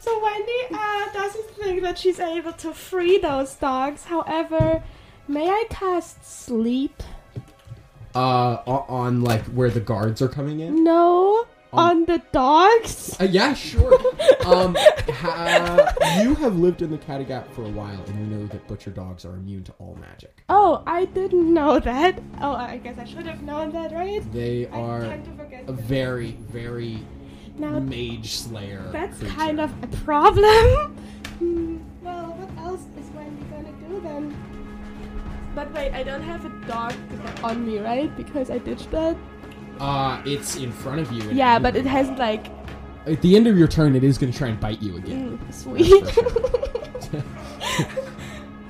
[0.00, 4.04] so Wendy uh, doesn't think that she's able to free those dogs.
[4.04, 4.82] However,
[5.28, 7.02] may I cast sleep?
[8.14, 10.82] uh, on like where the guards are coming in.
[10.84, 13.16] No, On- on the dogs.
[13.20, 13.92] Uh, yeah, sure.
[14.46, 14.74] um,
[15.12, 18.90] ha- you have lived in the Kattegat for a while, and you know that butcher
[18.90, 20.42] dogs are immune to all magic.
[20.48, 22.20] Oh, I didn't know that.
[22.40, 24.20] Oh, I guess I should have known that, right?
[24.32, 25.64] They are tend to forget.
[25.68, 26.98] a very, very
[27.56, 28.88] now mage slayer.
[28.92, 29.34] that's creature.
[29.34, 30.96] kind of a problem.
[31.38, 34.36] Hmm, well, what else is Wendy gonna do then?
[35.54, 36.94] But wait, I don't have a dog
[37.42, 38.14] on me, right?
[38.16, 39.16] Because I ditched that.
[39.80, 41.22] Uh, it's in front of you.
[41.32, 42.46] Yeah, but it hasn't like.
[43.06, 45.38] At the end of your turn, it is going to try and bite you again.
[45.38, 46.04] Mm, sweet.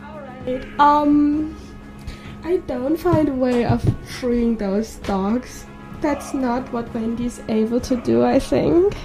[0.05, 0.81] Alright.
[0.81, 1.57] Um,
[2.45, 5.67] I don't find a way of freeing those dogs.
[6.01, 8.97] That's not what Wendy's able to do, I think.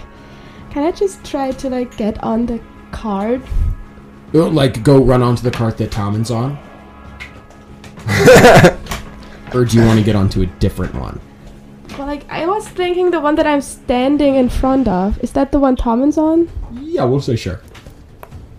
[0.70, 3.42] Can I just try to like get on the cart?
[4.34, 6.58] Oh, like, go run onto the cart that Tommund's on?
[9.54, 11.20] or do you want to get onto a different one?
[11.98, 15.18] Well, like I was thinking the one that I'm standing in front of.
[15.24, 16.50] Is that the one Tommund's on?
[16.74, 17.62] Yeah, we'll say sure.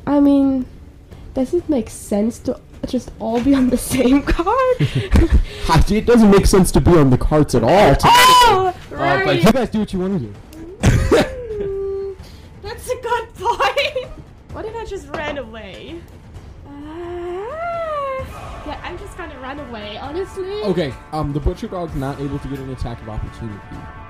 [0.07, 0.65] I mean,
[1.35, 4.77] does it make sense to just all be on the same cart?
[5.91, 7.97] It doesn't make sense to be on the carts at all.
[8.05, 9.25] oh, Uh, right.
[9.27, 10.35] but you guys do what you want to do.
[10.83, 12.17] Mm,
[12.63, 14.09] That's a good point.
[14.53, 16.01] What if I just ran away?
[18.67, 20.63] Ah, yeah, I'm just gonna run away, honestly.
[20.65, 23.59] Okay, um, the butcher dog's not able to get an attack of opportunity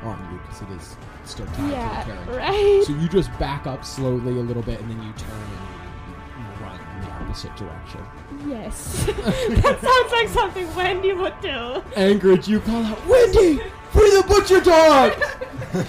[0.02, 2.28] on you because it is still tied to the Yeah, carriage.
[2.28, 2.82] right.
[2.86, 6.64] So you just back up slowly a little bit, and then you turn and you
[6.64, 8.00] run in the opposite direction.
[8.46, 9.04] Yes.
[9.06, 11.82] that sounds like something Wendy would do.
[11.96, 15.12] Angered, you call out, "Wendy, free the butcher dog!"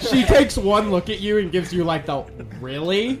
[0.00, 2.24] she takes one look at you and gives you like the
[2.60, 3.20] really.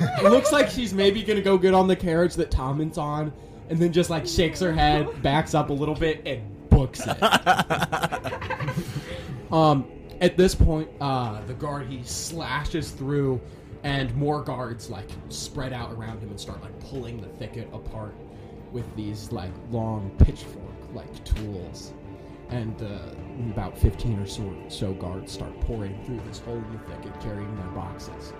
[0.00, 3.32] It looks like she's maybe gonna go get on the carriage that Tommund's on,
[3.68, 7.22] and then just like shakes her head, backs up a little bit, and books it.
[9.52, 9.86] um,
[10.20, 13.40] at this point, uh, the guard he slashes through,
[13.82, 18.14] and more guards like spread out around him and start like pulling the thicket apart
[18.72, 21.92] with these like long pitchfork like tools.
[22.48, 22.98] And uh,
[23.50, 27.52] about 15 or so, so guards start pouring through this hole in the thicket carrying
[27.56, 28.32] their boxes.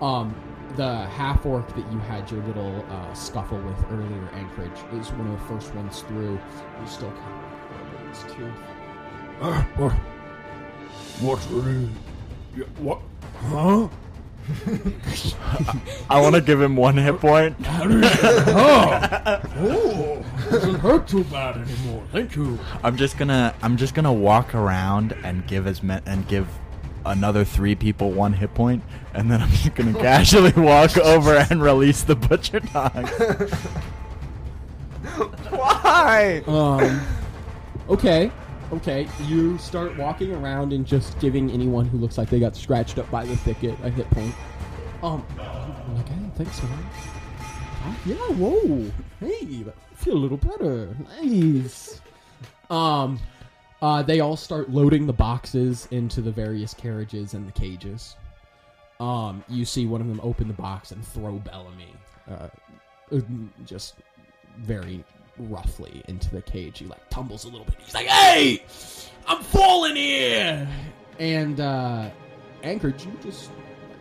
[0.00, 0.34] Um,
[0.76, 5.26] the half orc that you had your little uh, scuffle with earlier, Anchorage, is one
[5.28, 6.38] of the first ones through.
[6.80, 8.54] He's still kind of rubbing his tooth.
[9.40, 9.92] Uh, what?
[11.20, 11.88] What's really?
[12.56, 13.00] Yeah, what?
[13.40, 13.88] Huh?
[16.10, 17.54] I want to give him one hit point.
[17.64, 22.02] oh, oh, doesn't hurt too bad anymore.
[22.12, 22.58] Thank you.
[22.82, 26.48] I'm just gonna I'm just gonna walk around and give as me- and give
[27.04, 28.82] another three people one hit point,
[29.14, 33.08] and then I'm just gonna casually walk over and release the butcher dog.
[35.50, 36.42] Why?
[36.46, 37.00] Um,
[37.88, 38.30] okay,
[38.72, 39.08] okay.
[39.26, 43.10] You start walking around and just giving anyone who looks like they got scratched up
[43.10, 44.34] by the thicket a hit point.
[45.02, 46.86] Um, I'm like, hey, thanks, man.
[48.04, 48.90] Yeah, whoa.
[49.20, 50.94] Hey, I feel a little better.
[51.22, 52.00] Nice.
[52.70, 53.18] Um,
[53.80, 58.16] uh, they all start loading the boxes into the various carriages and the cages.
[59.00, 61.94] Um, you see one of them open the box and throw Bellamy,
[62.28, 62.48] uh,
[63.12, 63.20] uh,
[63.64, 63.94] just
[64.58, 65.04] very
[65.38, 66.80] roughly into the cage.
[66.80, 67.76] He like tumbles a little bit.
[67.78, 68.64] He's like, "Hey,
[69.26, 70.68] I'm falling here!"
[71.20, 72.10] And uh,
[72.64, 72.80] you
[73.22, 73.50] just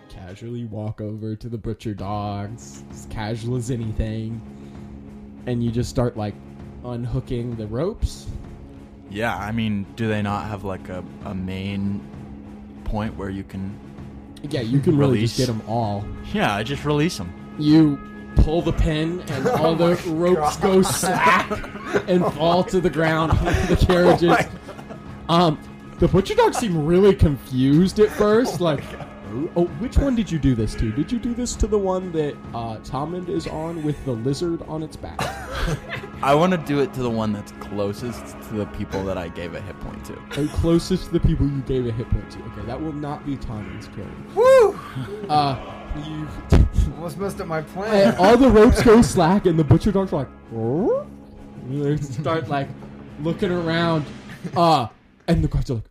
[0.09, 4.41] casually walk over to the butcher dogs, as casual as anything,
[5.45, 6.33] and you just start like
[6.83, 8.27] unhooking the ropes.
[9.09, 12.01] Yeah, I mean, do they not have like a, a main
[12.83, 13.77] point where you can?
[14.43, 15.35] Yeah, you can really Release.
[15.35, 16.05] just get them all.
[16.33, 17.33] Yeah, I just release them.
[17.57, 17.99] You
[18.35, 21.49] pull the pin, and all the ropes go slack
[22.07, 23.31] and fall to the ground.
[23.67, 24.37] the carriages.
[25.29, 25.59] Um,
[25.99, 28.61] the butcher dogs seem really confused at first.
[28.61, 28.83] Like,
[29.55, 30.91] Oh, which one did you do this to?
[30.91, 34.61] Did you do this to the one that uh, Tommund is on with the lizard
[34.67, 35.19] on its back?
[36.23, 39.27] I want to do it to the one that's closest to the people that I
[39.29, 40.17] gave a hit point to.
[40.39, 42.39] and closest to the people you gave a hit point to.
[42.39, 44.25] Okay, that will not be Tommund's turn.
[44.35, 44.79] Woo!
[45.29, 45.73] Uh,
[46.05, 46.27] you
[46.95, 48.15] Almost messed up my and plan.
[48.17, 51.05] all the ropes go slack, and the butcher dogs are like, "Oh?"
[51.69, 52.67] And they start like
[53.21, 54.05] looking around.
[54.55, 54.87] Uh,
[55.27, 55.89] and the guards are like, "Oh,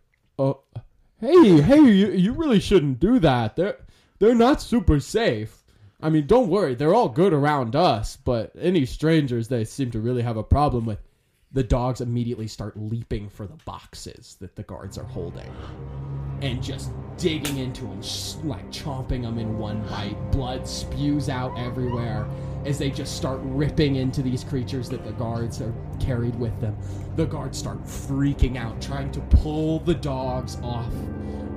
[1.19, 3.55] hey, hey, you, you really shouldn't do that.
[3.55, 3.77] They're
[4.19, 5.63] they're not super safe.
[6.01, 9.99] I mean, don't worry, they're all good around us, but any strangers they seem to
[9.99, 10.99] really have a problem with."
[11.53, 15.49] The dogs immediately start leaping for the boxes that the guards are holding
[16.41, 18.01] and just digging into them,
[18.43, 20.17] like chomping them in one bite.
[20.31, 22.27] Blood spews out everywhere
[22.67, 26.77] as they just start ripping into these creatures that the guards are carried with them.
[27.15, 30.91] The guards start freaking out, trying to pull the dogs off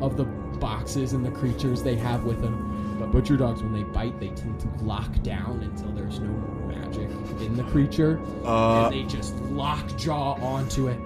[0.01, 2.97] of the boxes and the creatures they have with them.
[2.99, 6.69] But butcher dogs, when they bite, they tend to lock down until there's no more
[6.69, 7.09] magic
[7.41, 10.99] in the creature, Uh, and they just lock jaw onto it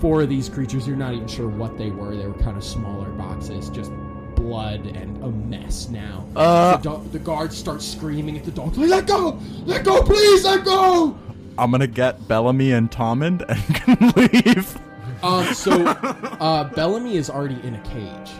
[0.00, 2.64] four of these creatures you're not even sure what they were they were kind of
[2.64, 3.92] smaller boxes just
[4.40, 6.26] blood and a mess now.
[6.36, 6.76] Uh.
[6.78, 9.38] the, do- the guards start screaming at the dogs like, let go!
[9.64, 11.16] Let go please let go!
[11.58, 13.42] I'm gonna get Bellamy and Tommund
[13.86, 14.78] and leave.
[15.22, 18.30] Um so uh bellamy is already in a cage.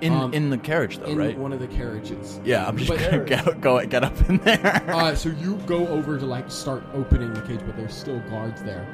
[0.00, 1.36] In Um, in the carriage though, in right?
[1.38, 2.40] one of the carriages.
[2.44, 4.84] Yeah, I'm just But- gonna go, go get up in there.
[4.88, 8.62] uh so you go over to like start opening the cage but there's still guards
[8.62, 8.86] there.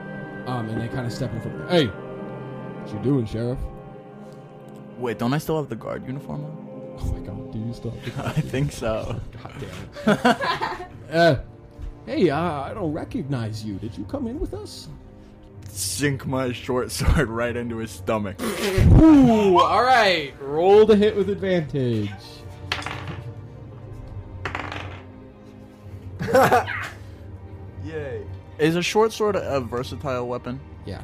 [0.46, 3.58] Um and they kind of step in front hey what you doing sheriff
[4.98, 6.64] Wait, don't I still have the guard uniform on?
[7.00, 9.20] oh my god do you still have the I think so.
[9.42, 10.88] God damn it.
[11.12, 11.36] uh,
[12.06, 13.74] hey, uh, I don't recognize you.
[13.74, 14.88] Did you come in with us?
[15.68, 18.40] Sink my short sword right into his stomach.
[18.42, 20.34] Ooh, all right.
[20.40, 22.10] Roll the hit with advantage.
[27.84, 28.26] Yay.
[28.58, 30.60] Is a short sword a versatile weapon?
[30.84, 31.02] Yeah.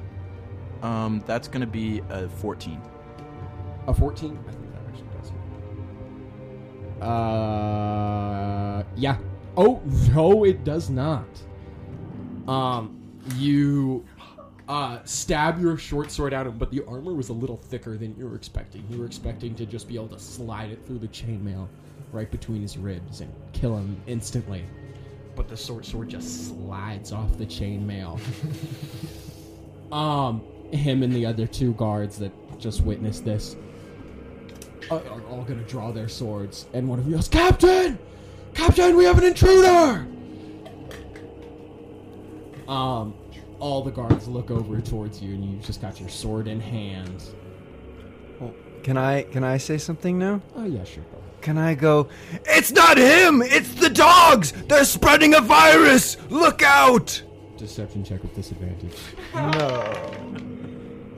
[0.82, 2.80] Um, that's gonna be a 14.
[3.86, 4.38] A 14?
[4.48, 5.32] I think that actually does.
[7.06, 9.18] Uh, yeah.
[9.56, 9.82] Oh,
[10.14, 11.26] no, it does not.
[12.48, 13.00] Um,
[13.36, 14.04] you
[14.68, 18.16] uh, stab your short sword at him, but the armor was a little thicker than
[18.16, 18.84] you were expecting.
[18.88, 21.68] You were expecting to just be able to slide it through the chainmail
[22.12, 24.64] right between his ribs and kill him instantly.
[25.36, 28.20] But the short sword just slides off the chainmail.
[29.92, 30.42] um,
[30.72, 33.56] him and the other two guards that just witnessed this
[34.90, 37.98] are, are all gonna draw their swords, and one of them yells, "Captain!
[38.54, 40.06] Captain, we have an intruder!"
[42.68, 43.14] Um,
[43.60, 47.22] all the guards look over towards you, and you've just got your sword in hand.
[48.82, 50.42] Can I can I say something now?
[50.54, 51.04] Oh yeah, sure.
[51.40, 52.08] Can I go?
[52.44, 53.42] It's not him.
[53.42, 54.52] It's the dogs.
[54.68, 56.16] They're spreading a virus.
[56.30, 57.22] Look out!
[57.56, 58.96] Deception check with disadvantage.
[59.34, 59.94] No.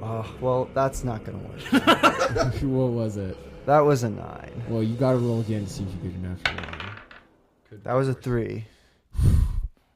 [0.03, 1.61] Oh, well, that's not gonna work.
[2.63, 3.37] what was it?
[3.67, 4.63] That was a nine.
[4.69, 7.81] Well, you gotta roll again to see if you get a natural one.
[7.83, 8.65] That was a three.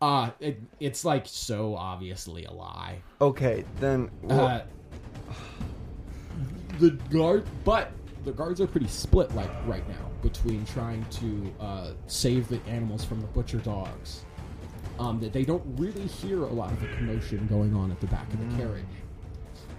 [0.03, 2.99] Uh, it, it's like so obviously a lie.
[3.21, 4.11] Okay, then.
[4.23, 4.65] wha- Uh,
[6.79, 7.91] the guard, but
[8.25, 13.05] the guards are pretty split like right now between trying to uh, save the animals
[13.05, 14.25] from the butcher dogs.
[14.99, 18.07] Um, that they don't really hear a lot of the commotion going on at the
[18.09, 18.85] back of the carriage.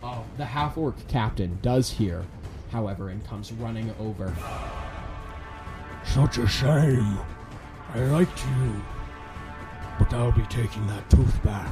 [0.01, 2.25] Oh, the half orc captain does hear,
[2.71, 4.34] however, and comes running over.
[6.05, 7.17] Such a shame.
[7.93, 8.81] I liked you.
[9.99, 11.71] But I'll be taking that tooth back.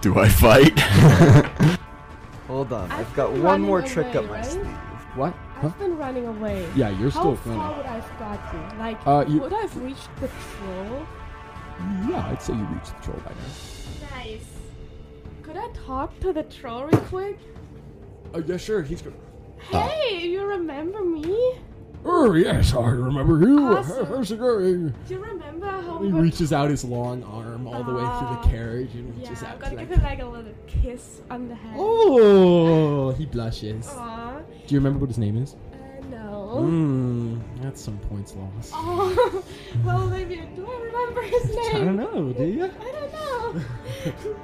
[0.00, 0.78] Do I fight?
[2.48, 2.90] Hold on.
[2.92, 4.46] I've I've got one running more trick away, up my right?
[4.46, 4.66] sleeve.
[5.16, 5.34] What?
[5.60, 5.68] Huh?
[5.68, 6.68] I've been running away.
[6.74, 7.76] Yeah, you're How still far running.
[7.78, 8.78] would I have gotten?
[8.78, 11.06] Like, Uh, you- would I have reached the troll?
[12.08, 14.16] Yeah, I'd say you reached the troll by now.
[14.16, 14.44] Nice.
[15.42, 17.38] Could I talk to the troll real quick?
[18.32, 18.82] Oh yeah, sure.
[18.82, 19.14] He's good.
[19.70, 21.54] Hey, you remember me?
[22.06, 23.66] Oh, yes, I remember you.
[23.66, 24.06] Awesome.
[24.06, 24.88] How's it going?
[25.08, 28.48] Do you remember how He reaches out his long arm all the way through the
[28.56, 29.98] carriage and Yeah, reaches I'm out gonna to give like.
[29.98, 31.76] him like a little kiss on the head.
[31.78, 33.88] Oh, he blushes.
[33.88, 34.38] Aw.
[34.66, 35.54] Do you remember what his name is?
[35.72, 36.56] Uh, no.
[36.60, 38.72] Mmm, that's some points lost.
[38.74, 39.42] Oh,
[39.84, 41.74] well, maybe do I remember his name?
[41.76, 42.64] I don't know, do you?
[42.64, 44.34] I don't know.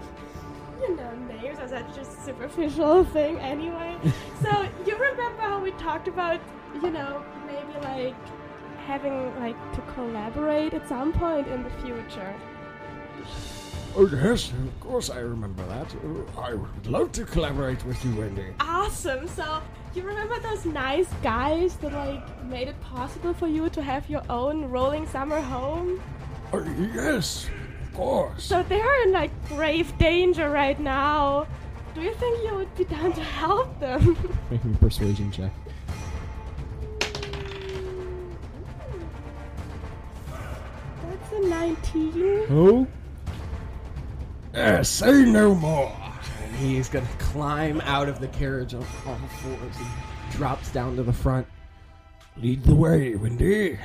[0.80, 3.96] You know, names are such a superficial thing anyway.
[4.42, 6.40] so, you remember how we talked about,
[6.82, 8.16] you know, maybe like
[8.86, 12.34] having like to collaborate at some point in the future?
[13.96, 15.94] Oh, yes, of course I remember that.
[15.96, 18.46] Uh, I would love to collaborate with you, Wendy.
[18.60, 19.26] Awesome.
[19.26, 19.60] So
[19.94, 24.22] you remember those nice guys that like made it possible for you to have your
[24.30, 26.00] own rolling summer home?
[26.52, 26.62] Uh,
[26.94, 27.50] yes,
[27.90, 28.44] of course.
[28.44, 31.46] So they're in like grave danger right now.
[31.94, 34.16] Do you think you would be down to help them?
[34.50, 35.50] Make me a persuasion check.
[41.02, 42.46] That's a 19.
[42.50, 42.86] Oh.
[44.54, 45.92] Uh, say no more.
[46.42, 49.88] And he's gonna climb out of the carriage on all fours and
[50.30, 51.46] drops down to the front.
[52.36, 53.78] Lead the way, Wendy.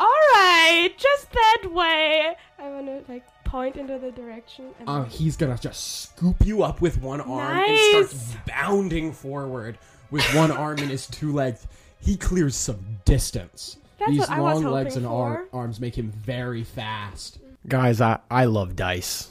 [0.00, 2.36] Alright, just that way.
[2.58, 3.24] I wanna like
[3.54, 4.64] point into the direction.
[4.80, 7.90] And Uh, he's gonna just scoop you up with one arm and Nice.
[8.10, 9.78] starts bounding forward
[10.10, 11.68] with one arm and his two legs.
[12.00, 13.76] He clears some distance.
[14.00, 17.38] That's These what I was long legs and ar- arms make him very fast.
[17.68, 19.30] Guys, I, I love dice.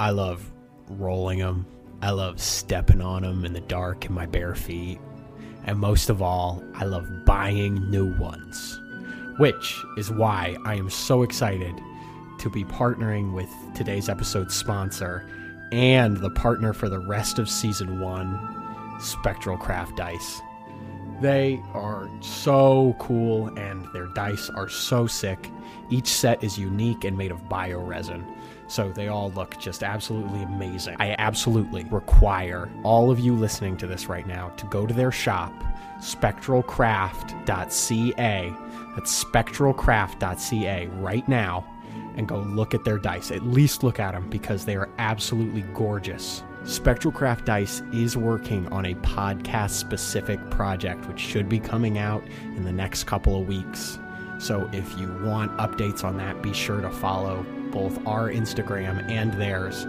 [0.00, 0.50] I love
[0.88, 1.64] rolling them.
[2.02, 4.98] I love stepping on them in the dark in my bare feet.
[5.64, 8.80] And most of all, I love buying new ones.
[9.38, 11.72] Which is why I am so excited
[12.44, 15.26] to be partnering with today's episode sponsor
[15.72, 20.42] and the partner for the rest of season one, Spectral Craft Dice.
[21.22, 25.50] They are so cool and their dice are so sick.
[25.88, 28.22] Each set is unique and made of bioresin.
[28.66, 30.96] So they all look just absolutely amazing.
[31.00, 35.12] I absolutely require all of you listening to this right now to go to their
[35.12, 35.54] shop,
[35.98, 38.52] spectralcraft.ca.
[38.94, 41.64] That's spectralcraft.ca right now
[42.16, 43.30] and go look at their dice.
[43.30, 46.42] At least look at them because they are absolutely gorgeous.
[46.64, 52.24] Spectralcraft Dice is working on a podcast specific project which should be coming out
[52.56, 53.98] in the next couple of weeks.
[54.38, 59.32] So if you want updates on that, be sure to follow both our Instagram and
[59.34, 59.84] theirs.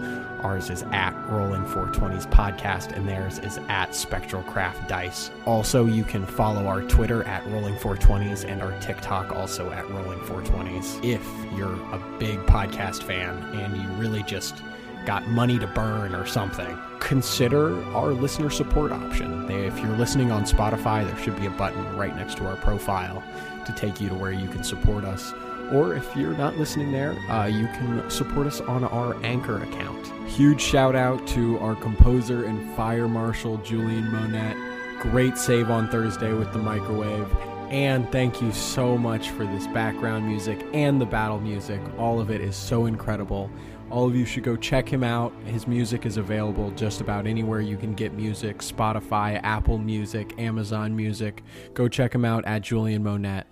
[0.46, 5.32] Ours is at Rolling420s Podcast, and theirs is at Spectral Craft Dice.
[5.44, 11.04] Also, you can follow our Twitter at Rolling420s and our TikTok also at Rolling420s.
[11.04, 11.26] If
[11.56, 14.62] you're a big podcast fan and you really just
[15.04, 19.50] got money to burn or something, consider our listener support option.
[19.50, 23.20] If you're listening on Spotify, there should be a button right next to our profile
[23.66, 25.34] to take you to where you can support us.
[25.72, 30.06] Or if you're not listening there, uh, you can support us on our Anchor account.
[30.28, 34.56] Huge shout out to our composer and fire marshal Julian Monette.
[35.00, 37.28] Great save on Thursday with the microwave.
[37.70, 41.80] And thank you so much for this background music and the battle music.
[41.98, 43.50] All of it is so incredible.
[43.90, 45.32] All of you should go check him out.
[45.46, 50.94] His music is available just about anywhere you can get music Spotify, Apple Music, Amazon
[50.94, 51.42] Music.
[51.74, 53.46] Go check him out at Julian Monette.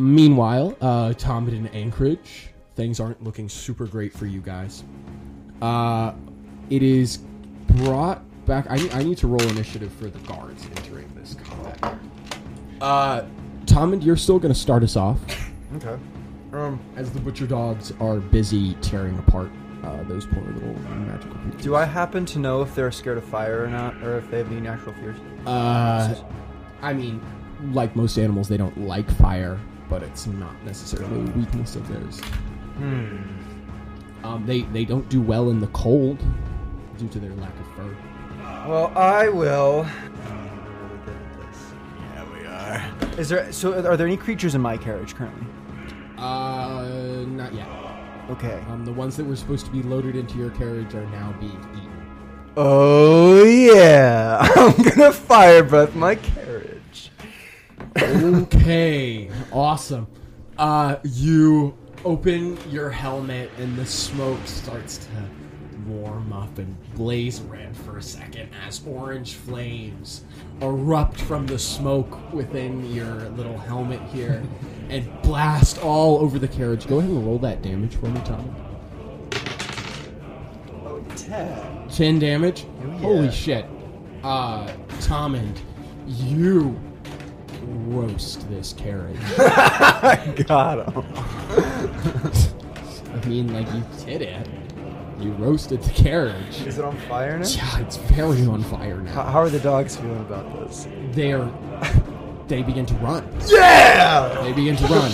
[0.00, 4.82] Meanwhile, uh, Tom in Anchorage, things aren't looking super great for you guys.
[5.60, 6.14] Uh,
[6.70, 7.18] it is
[7.66, 8.64] brought back.
[8.70, 11.98] I need, I need to roll initiative for the guards entering this combat.
[12.80, 13.24] Uh,
[13.66, 15.20] Tom, and you're still going to start us off
[15.76, 15.98] Okay.
[16.54, 19.50] Um, as the butcher dogs are busy tearing apart
[19.84, 21.62] uh, those poor little magical creatures.
[21.62, 24.38] do I happen to know if they're scared of fire or not, or if they
[24.38, 25.16] have any natural fears?
[25.46, 26.14] Uh,
[26.80, 27.20] I mean,
[27.72, 32.20] like most animals, they don't like fire, but it's not necessarily a weakness of theirs.
[32.78, 33.18] Hmm.
[34.22, 36.18] Um, they they don't do well in the cold
[36.96, 37.96] due to their lack of fur.
[38.68, 39.86] Well, I will.
[42.14, 43.18] Yeah, we are.
[43.18, 43.50] Is there?
[43.52, 45.46] So, are there any creatures in my carriage currently?
[46.16, 47.66] Uh, not yet.
[48.30, 48.62] Okay.
[48.68, 51.58] Um, the ones that were supposed to be loaded into your carriage are now being
[51.74, 51.90] eaten.
[52.56, 56.49] Oh yeah, I'm gonna fire breath my carriage.
[57.96, 60.06] Okay, awesome.
[60.58, 65.10] Uh, you open your helmet and the smoke starts to
[65.86, 70.24] warm up and blaze red for a second as orange flames
[70.60, 74.42] erupt from the smoke within your little helmet here
[74.88, 76.86] and blast all over the carriage.
[76.86, 78.54] Go ahead and roll that damage for me, Tom.
[80.84, 81.88] Oh, ten.
[81.88, 82.66] 10 damage.
[82.82, 82.98] Oh, yeah.
[82.98, 83.64] Holy shit.
[84.22, 84.68] Uh,
[85.00, 85.58] Tommund,
[86.06, 86.78] you
[87.70, 89.16] roast this carriage.
[89.38, 91.04] I got him.
[93.12, 94.46] I mean, like, you did it.
[95.18, 96.62] You roasted the carriage.
[96.66, 97.46] Is it on fire now?
[97.46, 99.30] Yeah, it's very on fire How, now.
[99.30, 100.88] how are the dogs feeling about this?
[101.12, 101.50] They're.
[102.48, 103.28] They begin to run.
[103.46, 104.40] Yeah.
[104.42, 105.12] They begin to run.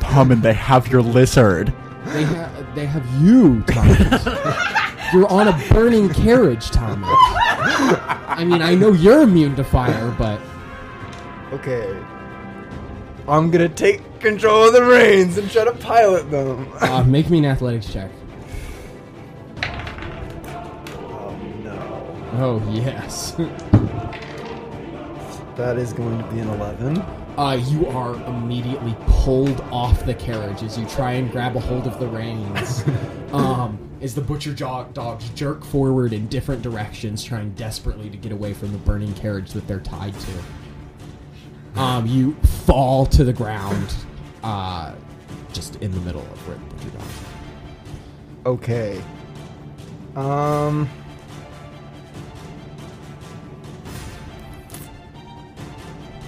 [0.00, 1.72] Tom and they have your lizard.
[2.06, 2.74] They have.
[2.74, 4.24] They have you, Thomas.
[5.12, 7.10] You're on a burning carriage, Thomas.
[7.12, 10.40] I mean, I know you're immune to fire, but
[11.52, 12.04] Okay.
[13.28, 16.72] I'm gonna take control of the reins and try to pilot them.
[16.80, 18.10] Uh, make me an athletics check.
[20.94, 22.28] oh no.
[22.32, 23.36] Oh yes.
[25.56, 26.98] That is going to be an 11.
[27.36, 31.86] Uh, you are immediately pulled off the carriage as you try and grab a hold
[31.86, 32.82] of the reins.
[33.32, 38.32] um, as the butcher dog dogs jerk forward in different directions, trying desperately to get
[38.32, 40.32] away from the burning carriage that they're tied to.
[41.76, 42.34] Um, you
[42.66, 43.94] fall to the ground,
[44.42, 44.92] uh,
[45.52, 47.20] just in the middle of where the butcher dogs.
[48.44, 48.50] are.
[48.50, 49.02] Okay.
[50.16, 50.88] Um.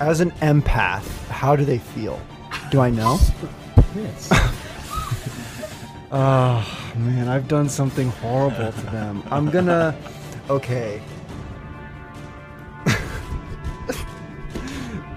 [0.01, 2.21] As an empath, how do they feel?
[2.71, 3.19] Do I know?
[3.95, 4.31] Yes.
[6.17, 9.25] Oh, man, I've done something horrible to them.
[9.33, 9.97] I'm gonna.
[10.49, 11.03] Okay.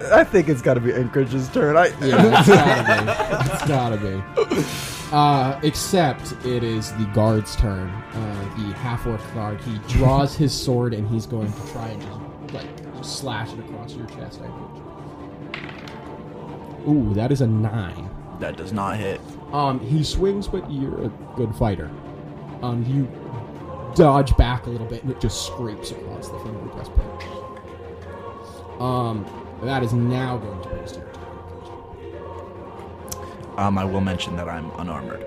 [0.05, 1.75] I think it's gotta be Anchorage's turn.
[1.75, 1.87] I.
[2.05, 3.53] Yeah, it's gotta be.
[3.53, 4.63] It's gotta be.
[5.11, 7.89] Uh, except it is the guard's turn.
[7.89, 9.61] Uh, the half orc guard.
[9.61, 12.67] He draws his sword and he's going to try and just like
[13.03, 14.41] slash it across your chest.
[14.41, 15.67] I think.
[16.87, 18.09] Ooh, that is a nine.
[18.39, 19.19] That does not hit.
[19.51, 21.89] Um, he swings, but you're a good fighter.
[22.61, 23.07] Um, you
[23.95, 27.07] dodge back a little bit, and it just scrapes across the front of your breastplate.
[28.79, 29.25] Um,
[29.63, 31.23] that is now going to us to your turn.
[33.57, 35.25] Um, I will mention that I'm unarmored.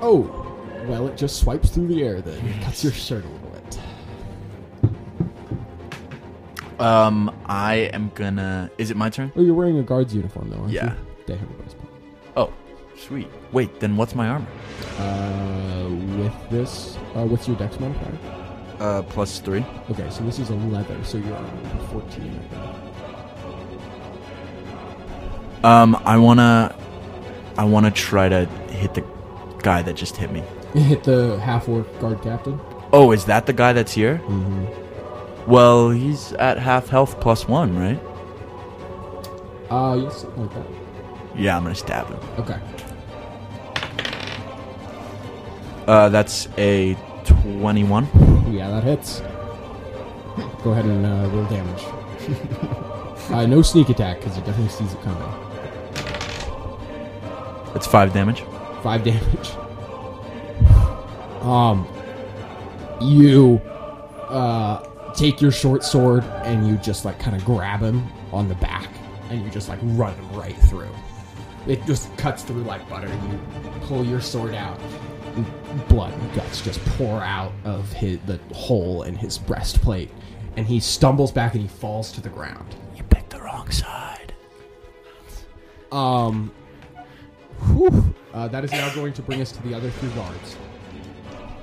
[0.00, 0.44] Oh,
[0.86, 2.44] well, it just swipes through the air then.
[2.46, 3.78] It cuts your shirt a little bit.
[6.80, 8.70] Um, I am gonna.
[8.78, 9.32] Is it my turn?
[9.36, 10.92] Oh, you're wearing a guard's uniform, though, aren't Yeah.
[10.92, 10.96] you?
[11.26, 11.88] They have a breastplate.
[12.36, 12.50] Oh,
[12.96, 13.28] sweet.
[13.52, 14.46] Wait, then what's my armor?
[14.98, 18.18] Uh, with this, uh, what's your dex modifier?
[18.78, 19.64] Uh, plus three.
[19.90, 22.40] Okay, so this is a leather, so you're on 14.
[22.52, 22.87] I
[25.64, 26.76] Um, I wanna,
[27.56, 29.04] I wanna try to hit the
[29.62, 30.42] guy that just hit me.
[30.74, 32.60] Hit the half orc guard captain.
[32.92, 34.18] Oh, is that the guy that's here?
[34.24, 35.50] Mm-hmm.
[35.50, 38.00] Well, he's at half health plus one, right?
[39.70, 40.66] Uh, yes, something like that.
[41.36, 42.18] Yeah, I'm gonna stab him.
[42.38, 42.60] Okay.
[45.86, 46.94] Uh, that's a
[47.24, 48.08] twenty-one.
[48.52, 49.20] Yeah, that hits.
[50.62, 51.84] Go ahead and uh, roll damage.
[53.30, 55.47] uh, no sneak attack because it definitely sees it coming.
[57.72, 58.42] That's five damage.
[58.82, 59.50] Five damage.
[61.42, 61.86] Um,
[63.00, 63.60] you
[64.28, 68.54] uh take your short sword and you just like kind of grab him on the
[68.56, 68.88] back
[69.30, 70.90] and you just like run him right through.
[71.66, 73.08] It just cuts through like butter.
[73.08, 73.40] You
[73.82, 74.78] pull your sword out.
[75.36, 75.46] and
[75.88, 80.10] Blood and guts just pour out of his the hole in his breastplate,
[80.56, 82.74] and he stumbles back and he falls to the ground.
[82.96, 84.32] You picked the wrong side.
[85.92, 86.52] Um,
[87.66, 88.14] whew.
[88.32, 90.56] Uh, that is now going to bring us to the other three guards.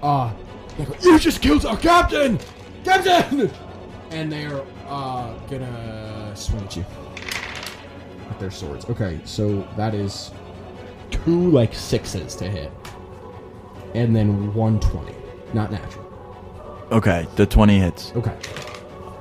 [0.02, 0.32] Uh,
[0.78, 2.40] go, you just killed our captain!
[2.84, 3.50] Captain!
[4.12, 6.86] And they're, uh, gonna swing at you.
[8.30, 8.86] With their swords.
[8.90, 10.32] Okay, so that is
[11.12, 12.72] two, like, sixes to hit.
[13.94, 15.14] And then 120.
[15.54, 16.06] Not natural.
[16.92, 18.12] Okay, the twenty hits.
[18.16, 18.36] Okay.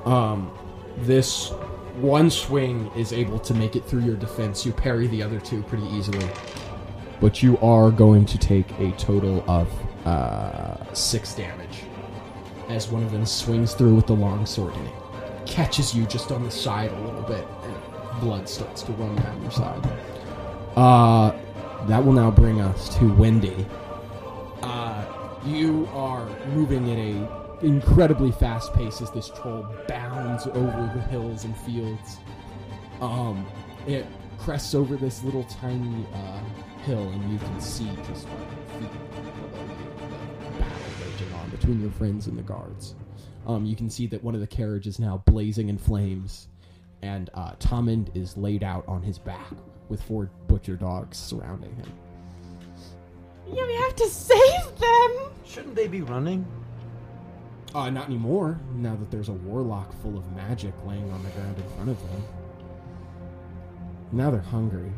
[0.05, 0.51] Um,
[0.97, 1.49] this
[1.95, 4.65] one swing is able to make it through your defense.
[4.65, 6.29] You parry the other two pretty easily.
[7.21, 9.69] But you are going to take a total of
[10.05, 11.83] uh, six damage
[12.69, 14.93] as one of them swings through with the long sword and it
[15.45, 17.75] catches you just on the side a little bit and
[18.19, 19.89] blood starts to run down your side.
[20.75, 21.31] Uh,
[21.87, 23.65] that will now bring us to Wendy.
[24.61, 25.05] Uh,
[25.45, 31.45] you are moving at a incredibly fast pace as this troll bounds over the hills
[31.45, 32.17] and fields.
[33.01, 33.45] Um,
[33.87, 34.05] it
[34.37, 36.39] crests over this little tiny uh,
[36.83, 39.85] hill, and you can see just like feet below you,
[40.39, 42.95] the battle raging on between your friends and the guards.
[43.47, 46.47] Um, you can see that one of the carriages now blazing in flames,
[47.01, 49.51] and uh, Tommund is laid out on his back
[49.89, 51.91] with four butcher dogs surrounding him.
[53.47, 55.31] Yeah, we have to save them.
[55.45, 56.45] Shouldn't they be running?
[57.75, 61.57] Uh, not anymore, now that there's a warlock full of magic laying on the ground
[61.57, 62.23] in front of them.
[64.11, 64.91] Now they're hungry.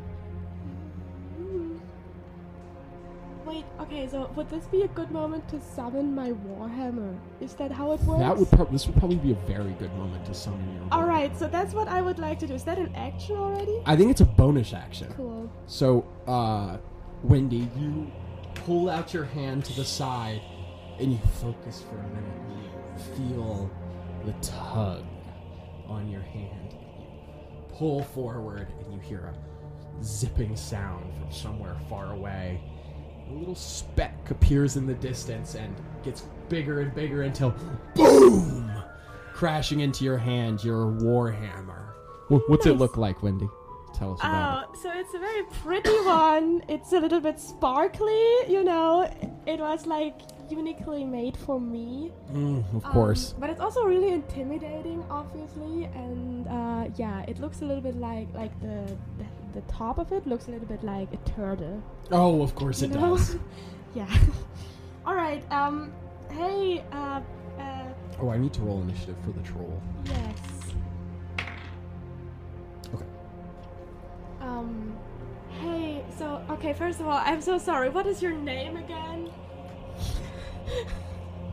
[3.45, 7.17] Wait, okay, so would this be a good moment to summon my warhammer?
[7.39, 8.19] Is that how it works?
[8.19, 10.83] That would prob- this would probably be a very good moment to summon your.
[10.91, 11.31] All warlock.
[11.37, 12.53] so that's what I would like to do.
[12.53, 13.81] Is that an action already?
[13.85, 15.13] I think it's a bonus action.
[15.15, 15.49] Cool.
[15.65, 16.77] So, uh,
[17.23, 18.11] Wendy, you
[18.53, 20.41] pull out your hand to the side
[20.99, 22.33] and you focus for a minute.
[22.97, 23.71] You feel
[24.25, 25.05] the tug
[25.87, 26.56] on your hand.
[27.77, 29.31] You pull forward and you hear
[29.99, 32.59] a zipping sound from somewhere far away.
[33.29, 37.53] A little speck appears in the distance and gets bigger and bigger until
[37.93, 38.71] boom!
[39.33, 41.91] Crashing into your hand, your warhammer.
[42.29, 43.47] Wh- What's it look like, Wendy?
[43.93, 46.63] Tell us about Oh, so it's a very pretty one.
[46.67, 49.03] It's a little bit sparkly, you know.
[49.45, 50.15] It was like
[50.51, 52.11] uniquely made for me.
[52.31, 53.33] Mm, of Um, course.
[53.39, 58.27] but it's also really intimidating, obviously, and uh, yeah, it looks a little bit like
[58.33, 61.81] like the, the the top of it looks a little bit like a turtle.
[62.11, 63.15] Oh, of course you it know?
[63.17, 63.37] does.
[63.95, 64.07] yeah.
[65.05, 65.43] All right.
[65.51, 65.91] Um.
[66.31, 66.83] Hey.
[66.91, 67.21] Uh.
[67.59, 67.87] Uh.
[68.19, 69.81] Oh, I need to roll initiative for the troll.
[70.05, 70.37] Yes.
[72.93, 73.05] Okay.
[74.41, 74.95] Um.
[75.61, 76.03] Hey.
[76.17, 76.73] So okay.
[76.73, 77.89] First of all, I'm so sorry.
[77.89, 79.31] What is your name again?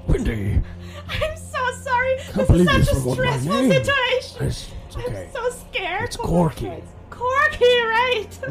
[0.07, 0.61] Wendy,
[1.09, 2.17] I'm so sorry.
[2.17, 4.47] This is such a stressful situation.
[4.47, 5.27] it's, it's okay.
[5.27, 6.05] I'm so scared.
[6.05, 6.83] It's Corky.
[7.11, 8.29] Corky, right?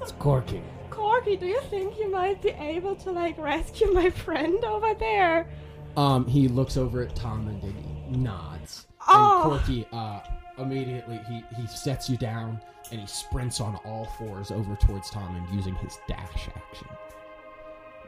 [0.00, 0.60] It's Corky.
[0.90, 5.48] Corky, do you think you might be able to like rescue my friend over there?
[5.96, 8.86] Um, he looks over at Tom and he nods.
[9.06, 9.42] Oh.
[9.42, 10.20] And Corky, uh,
[10.58, 12.60] immediately he, he sets you down
[12.90, 16.88] and he sprints on all fours over towards Tom and using his dash action.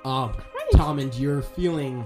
[0.04, 0.36] Um,
[0.72, 2.04] Tom and you're feeling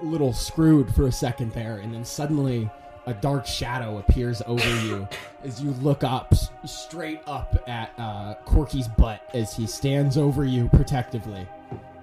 [0.00, 2.70] a little screwed for a second there, and then suddenly
[3.06, 5.08] a dark shadow appears over you
[5.44, 10.68] as you look up, straight up at uh, Corky's butt as he stands over you
[10.68, 11.46] protectively.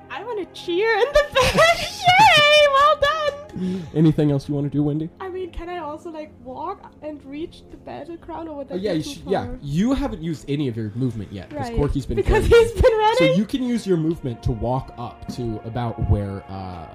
[0.09, 1.80] I want to cheer in the back.
[1.80, 2.67] Yay!
[2.73, 3.88] Well done.
[3.95, 5.09] Anything else you want to do, Wendy?
[5.19, 8.77] I mean, can I also like walk and reach the battleground, or would that Oh,
[8.77, 9.55] yeah, you yeah.
[9.61, 11.77] You haven't used any of your movement yet because Right.
[11.77, 13.17] Corky's been because he's been running.
[13.17, 16.87] So you can use your movement to walk up to about where uh,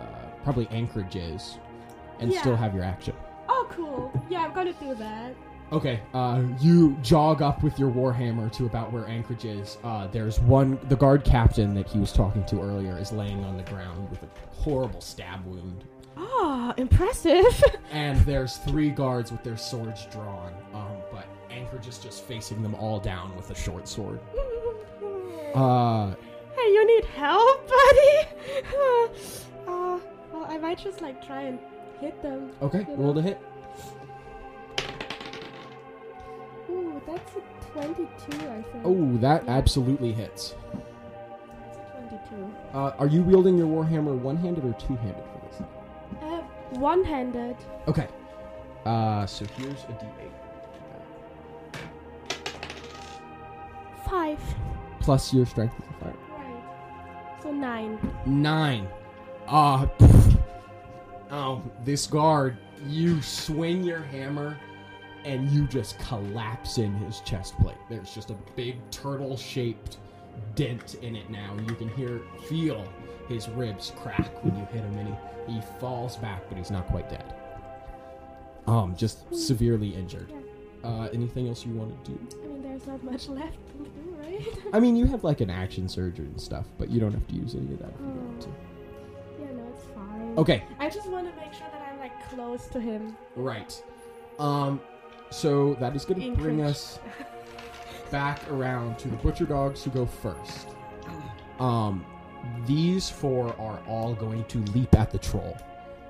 [0.45, 1.59] probably Anchorage is,
[2.21, 2.41] and Yeah.
[2.41, 3.15] still have your action.
[3.49, 4.11] oh, cool.
[4.31, 5.35] Yeah, I'm gonna do that.
[5.73, 9.79] Okay, uh, you jog up with your warhammer to about where Anchorage is.
[9.83, 13.57] Uh, there's one, the guard captain that he was talking to earlier is laying on
[13.57, 15.85] the ground with a horrible stab wound.
[16.17, 17.63] Oh, impressive.
[17.93, 22.75] And there's three guards with their swords drawn, um, but Anchorage is just facing them
[22.75, 24.21] all down with a short sword.
[25.55, 26.15] Uh,
[26.57, 28.27] hey, you need help, buddy?
[29.67, 29.99] uh,
[30.33, 31.59] well, I might just like try and
[32.01, 32.53] hit them.
[32.63, 33.39] okay, roll to hit.
[36.71, 38.09] Ooh, that's a 22,
[38.49, 38.83] I think.
[38.87, 40.55] Oh, that absolutely hits.
[40.73, 42.51] That's a 22.
[42.73, 45.23] Uh, are you wielding your warhammer one-handed or two-handed
[46.21, 46.31] this?
[46.31, 46.43] Uh,
[46.79, 47.57] one-handed.
[47.89, 48.09] Okay.
[48.85, 50.31] Uh, so here's a d8.
[54.05, 54.41] Five.
[55.01, 56.15] Plus your strength with the fire.
[56.37, 57.43] Right.
[57.43, 57.99] So nine.
[58.27, 58.89] Nine.
[59.49, 59.87] Uh,
[61.31, 62.57] oh, this guard,
[62.87, 64.57] you swing your hammer
[65.25, 67.77] and you just collapse in his chest plate.
[67.89, 69.99] There's just a big turtle shaped
[70.55, 71.57] dent in it now.
[71.69, 72.85] You can hear, feel
[73.29, 75.15] his ribs crack when you hit him and he,
[75.49, 77.35] he falls back, but he's not quite dead.
[78.67, 80.33] Um, just severely injured.
[80.85, 82.19] Uh, anything else you want to do?
[82.43, 84.47] I mean, there's not much left to do, right?
[84.73, 87.35] I mean, you have like an action surgery and stuff, but you don't have to
[87.35, 88.49] use any of that if you don't want to.
[89.41, 90.35] yeah, no, it's fine.
[90.39, 93.17] Okay, I just want to make sure that I'm like close to him.
[93.37, 93.81] Right.
[94.39, 94.81] Um,
[95.31, 96.99] so that is going to bring us
[98.11, 100.69] back around to the butcher dogs who go first.
[101.59, 102.05] Um,
[102.67, 105.57] these four are all going to leap at the troll,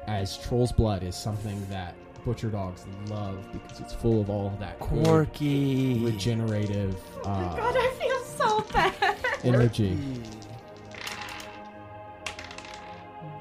[0.07, 4.78] as troll's blood is something that butcher dogs love because it's full of all that
[4.78, 5.99] good Corky.
[6.05, 9.16] regenerative God, uh, I feel so bad.
[9.45, 9.99] energy.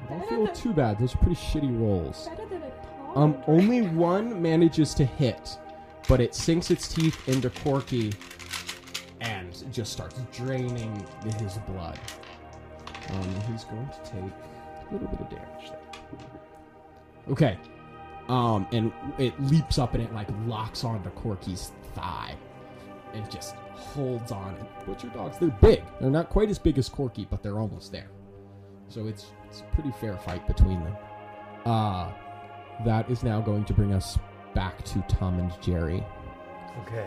[0.08, 0.98] Don't feel too bad.
[0.98, 2.28] Those are pretty shitty rolls.
[2.28, 3.18] Better than a.
[3.18, 5.58] Um, only one manages to hit,
[6.08, 8.12] but it sinks its teeth into Corky
[9.20, 11.06] and just starts draining
[11.38, 11.98] his blood.
[13.12, 15.80] Um, he's going to take a little bit of damage there.
[17.30, 17.58] Okay.
[18.28, 22.34] Um, and it leaps up and it like locks onto Corky's thigh
[23.14, 24.54] and just holds on.
[24.54, 25.82] And butcher dogs, they're big.
[26.00, 28.08] They're not quite as big as Corky, but they're almost there.
[28.88, 30.96] So it's it's a pretty fair fight between them.
[31.64, 32.10] Uh
[32.84, 34.18] that is now going to bring us
[34.54, 36.02] back to Tom and Jerry.
[36.82, 37.06] Okay.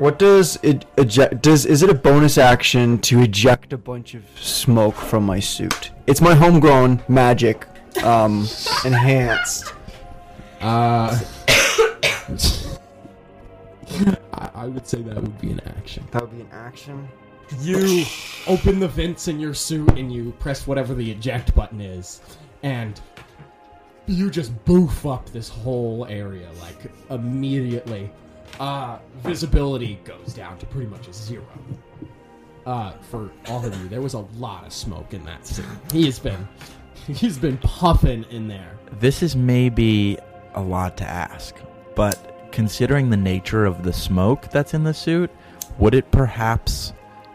[0.00, 1.42] What does it eject?
[1.42, 5.90] Does is it a bonus action to eject a bunch of smoke from my suit?
[6.06, 7.68] It's my homegrown magic,
[8.02, 8.48] um,
[8.86, 9.74] enhanced.
[10.62, 11.20] Uh,
[14.32, 16.08] I, I would say that would be an action.
[16.12, 17.06] That would be an action.
[17.60, 18.06] You
[18.46, 22.22] open the vents in your suit and you press whatever the eject button is,
[22.62, 22.98] and
[24.06, 28.10] you just boof up this whole area like immediately.
[28.58, 31.44] Uh, visibility goes down to pretty much a zero.
[32.66, 35.64] Uh, for all of you, there was a lot of smoke in that suit.
[35.92, 36.46] He has been,
[37.06, 38.78] he's been puffing in there.
[38.98, 40.18] This is maybe
[40.54, 41.54] a lot to ask,
[41.94, 45.30] but considering the nature of the smoke that's in the suit,
[45.78, 46.92] would it perhaps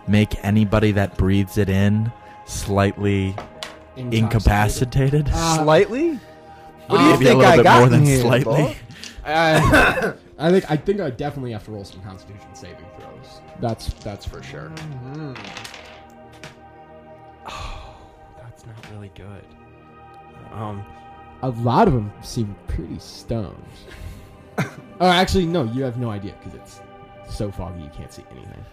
[0.08, 2.12] make anybody that breathes it in
[2.46, 3.36] slightly
[3.96, 5.30] incapacitated?
[5.32, 6.20] Uh, Slightly?
[6.88, 8.78] What do you uh, maybe a think little I bit got more than here, slightly.
[9.28, 13.42] Uh, I think I think I definitely have to roll some Constitution saving throws.
[13.62, 14.72] That's that's for sure.
[18.42, 19.46] That's not really good.
[20.52, 20.86] Um,
[21.42, 23.56] A lot of them seem pretty stoned.
[24.58, 25.64] oh, actually, no.
[25.64, 26.82] You have no idea because it's
[27.36, 28.66] so foggy you can't see anything.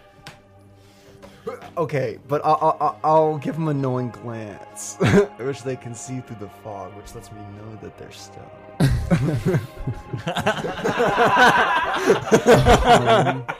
[1.77, 4.95] Okay, but I'll, I'll, I'll give them a knowing glance,
[5.39, 8.47] which they can see through the fog, which lets me know that they're stoned.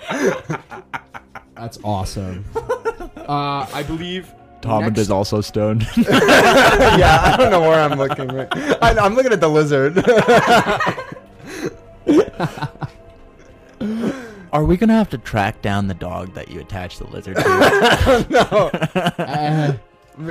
[1.56, 2.46] That's awesome.
[2.56, 5.88] uh, I believe Tom next- is also stoned.
[5.98, 8.28] yeah, I don't know where I'm looking.
[8.28, 8.48] Right.
[8.82, 9.98] I, I'm looking at the lizard.
[14.54, 17.44] Are we gonna have to track down the dog that you attached the lizard to?
[19.18, 19.74] Uh,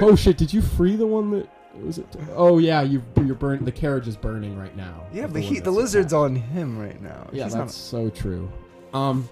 [0.00, 0.36] oh shit!
[0.38, 1.48] Did you free the one that
[1.80, 2.06] was it?
[2.34, 3.64] Oh yeah, you you're burn.
[3.64, 5.06] The carriage is burning right now.
[5.12, 6.24] yeah, of but one he, the lizard's attached.
[6.24, 7.28] on him right now.
[7.32, 8.50] Yeah, He's that's so true.
[8.92, 9.28] Um.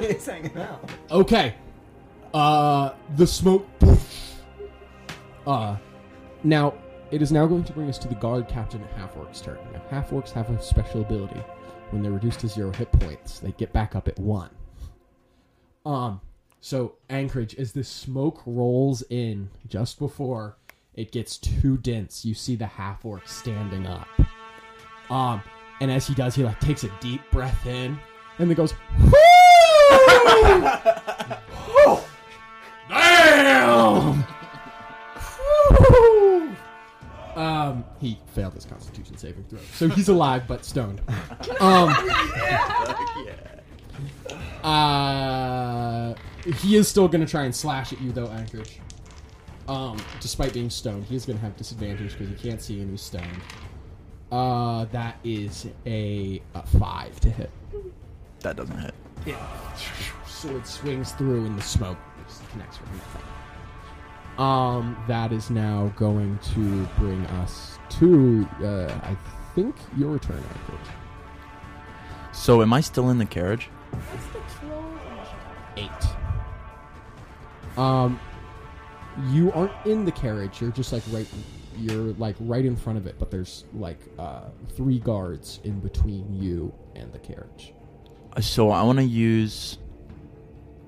[0.00, 0.90] he's hanging out.
[1.10, 1.54] Okay.
[2.34, 3.66] Uh, the smoke.
[5.46, 5.76] Uh,
[6.44, 6.74] now
[7.10, 9.58] it is now going to bring us to the guard captain at half orcs turn.
[9.72, 11.42] Now half orcs have a special ability.
[11.90, 14.50] When they're reduced to zero hit points, they get back up at one.
[15.84, 16.20] Um,
[16.60, 20.56] so Anchorage, as the smoke rolls in just before
[20.94, 24.08] it gets too dense, you see the half orc standing up.
[25.08, 25.42] Um,
[25.80, 27.98] and as he does, he like takes a deep breath in,
[28.38, 28.74] and then goes,
[32.88, 34.24] Damn!
[37.36, 41.00] um, he failed his Constitution saving throw, so he's alive but stoned.
[41.60, 41.88] Um,
[44.64, 46.14] uh,
[46.58, 48.80] he is still gonna try and slash at you though, Anchorage.
[49.70, 53.40] Um, despite being stoned, he's gonna have disadvantage because he can't see and he's stoned.
[54.32, 57.50] Uh, that is a, a five to hit.
[58.40, 58.94] that doesn't hit.
[60.26, 64.44] sword swings through in the smoke just connects with nothing.
[64.44, 69.16] Um, that is now going to bring us to, uh, I
[69.54, 70.80] think your turn, Anchorage.
[72.32, 73.66] So am I still in the carriage?
[73.92, 74.84] What's the troll?
[75.76, 77.78] Eight.
[77.78, 78.18] Um,
[79.30, 80.60] you aren't in the carriage.
[80.60, 81.26] You're just like right.
[81.78, 86.34] You're like right in front of it, but there's like uh, three guards in between
[86.34, 87.72] you and the carriage.
[88.40, 89.78] So I want to use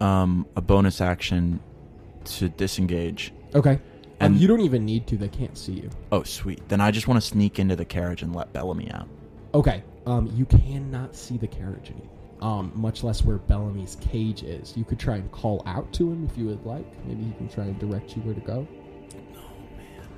[0.00, 1.60] um, a bonus action
[2.24, 3.32] to disengage.
[3.54, 3.72] Okay.
[4.20, 5.16] And- And you don't even need to.
[5.16, 5.90] They can't see you.
[6.12, 6.68] Oh, sweet.
[6.68, 9.08] Then I just want to sneak into the carriage and let Bellamy out.
[9.54, 9.82] Okay.
[10.06, 12.11] Um, you cannot see the carriage anymore.
[12.42, 14.76] Um, much less where Bellamy's cage is.
[14.76, 16.84] You could try and call out to him if you would like.
[17.06, 18.66] Maybe he can try and direct you where to go.
[19.32, 19.40] No
[19.76, 20.08] man.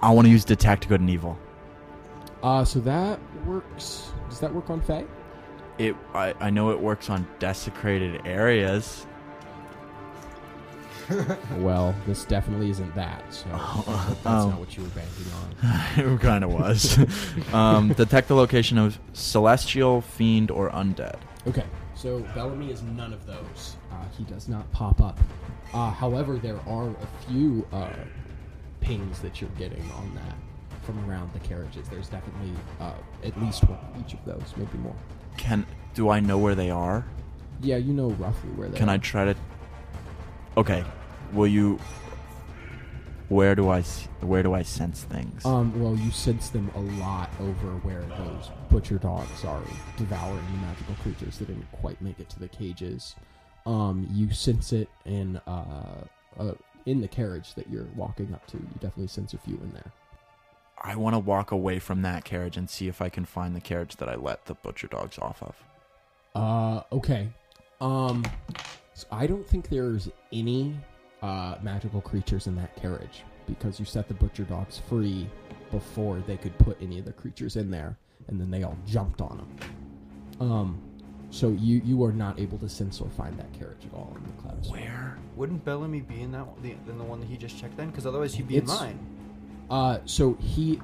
[0.00, 1.38] I want to use detect good and evil.
[2.42, 4.10] Uh, so that works.
[4.30, 5.04] Does that work on fey?
[5.76, 5.94] It.
[6.14, 9.06] I, I know it works on desecrated areas.
[11.58, 13.22] Well, this definitely isn't that.
[13.32, 13.48] So
[14.06, 14.50] that's oh.
[14.50, 16.14] not what you were banking on.
[16.14, 16.98] it kind of was.
[17.54, 21.18] um, detect the location of celestial, fiend, or undead.
[21.46, 23.76] Okay, so Bellamy is none of those.
[23.92, 25.18] Uh, he does not pop up.
[25.72, 27.90] Uh, however, there are a few uh,
[28.80, 30.34] pings that you're getting on that
[30.84, 31.88] from around the carriages.
[31.88, 32.92] There's definitely uh,
[33.24, 34.96] at least one each of those, maybe more.
[35.36, 37.04] Can do I know where they are?
[37.62, 38.92] Yeah, you know roughly where they Can are.
[38.92, 39.36] I try to?
[40.56, 40.84] Okay.
[41.32, 41.78] Will you?
[43.28, 43.82] Where do I?
[44.20, 45.44] Where do I sense things?
[45.44, 49.62] Um, well, you sense them a lot over where those butcher dogs are
[49.96, 53.16] devouring the magical creatures that didn't quite make it to the cages.
[53.64, 56.04] Um, you sense it in uh,
[56.38, 56.52] uh,
[56.86, 58.58] in the carriage that you're walking up to.
[58.58, 59.92] You definitely sense a few in there.
[60.78, 63.60] I want to walk away from that carriage and see if I can find the
[63.60, 65.64] carriage that I let the butcher dogs off of.
[66.34, 67.28] Uh, okay.
[67.80, 68.24] Um,
[68.94, 70.76] so I don't think there's any
[71.26, 75.28] uh, magical creatures in that carriage because you set the butcher dogs free
[75.70, 77.96] before they could put any of the creatures in there,
[78.28, 80.50] and then they all jumped on them.
[80.52, 80.80] Um,
[81.30, 84.22] so you you are not able to sense or find that carriage at all in
[84.24, 84.68] the clouds.
[84.70, 85.18] Where?
[85.34, 87.90] Wouldn't Bellamy be in that one, the, in the one that he just checked in?
[87.90, 88.98] Because otherwise he'd be It's- in mine.
[89.68, 90.80] Uh, so he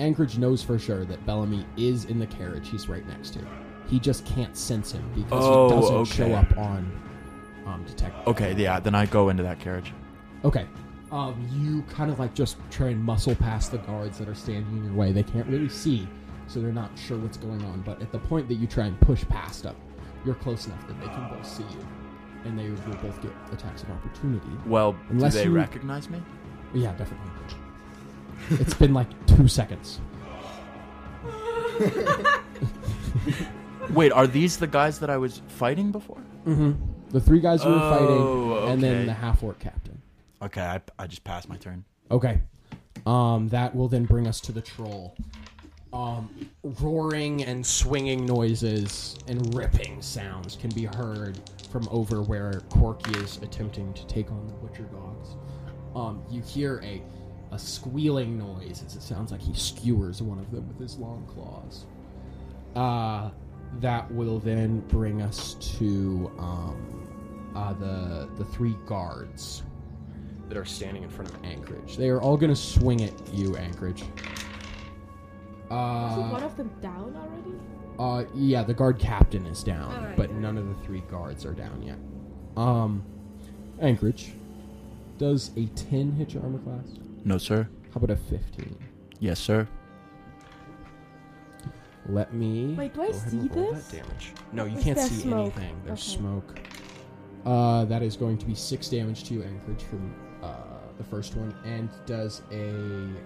[0.00, 3.40] Anchorage knows for sure that Bellamy is in the carriage he's right next to.
[3.86, 6.90] He just can't sense him because Oh, he doesn't show up on
[7.70, 8.26] um, detect.
[8.26, 8.80] Okay, yeah.
[8.80, 9.92] Then I go into that carriage.
[10.44, 10.66] Okay.
[11.12, 14.76] Um, you kind of like just try and muscle past the guards that are standing
[14.78, 15.10] in your way.
[15.12, 16.06] They can't really see,
[16.46, 17.80] so they're not sure what's going on.
[17.82, 19.74] But at the point that you try and push past them,
[20.24, 21.86] you're close enough that they can both see you,
[22.44, 24.46] and they will both get attacks of opportunity.
[24.66, 26.22] Well, Unless do they you- recognize me?
[26.74, 27.30] Yeah, definitely.
[28.50, 30.00] it's been like two seconds.
[33.90, 36.22] Wait, are these the guys that I was fighting before?
[36.46, 36.72] Mm-hmm.
[37.10, 40.00] The three guys you were Oh, fighting, and then the half orc captain.
[40.42, 41.84] Okay, I, I just passed my turn.
[42.10, 42.40] Okay.
[43.06, 45.16] Um, that will then bring us to the troll.
[45.92, 46.30] Um,
[46.62, 51.38] roaring and swinging noises and ripping sounds can be heard
[51.70, 55.30] from over where Corky is attempting to take on the butcher dogs.
[55.96, 57.02] Um, you hear a
[57.52, 61.26] a squealing noise as it sounds like he skewers one of them with his long
[61.26, 61.84] claws.
[62.76, 63.30] Uh,
[63.80, 66.99] that will then bring us to um,
[67.54, 69.62] uh, the the three guards
[70.48, 71.96] that are standing in front of Anchorage.
[71.96, 74.02] They are all going to swing at you, Anchorage.
[74.02, 74.08] Is
[75.70, 77.54] Uh, one of them down already?
[77.98, 80.16] uh, yeah, the guard captain is down, Alright.
[80.16, 81.96] but none of the three guards are down yet.
[82.56, 83.04] Um,
[83.80, 84.32] Anchorage,
[85.18, 86.98] does a 10 hit your armor class?
[87.24, 87.68] No, sir.
[87.94, 88.76] How about a 15?
[89.20, 89.68] Yes, sir.
[92.08, 92.74] Let me.
[92.74, 93.86] Wait, do I go ahead and see this?
[93.88, 94.32] That damage.
[94.52, 95.54] No, you Is can't see smoke?
[95.56, 95.76] anything.
[95.84, 96.18] There's Okay.
[96.18, 96.60] smoke.
[97.46, 100.54] Uh, that is going to be six damage to you, Anchorage, from uh,
[100.98, 103.16] the first one, and does a um,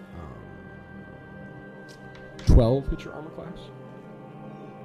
[2.47, 3.59] twelve hit your armor class.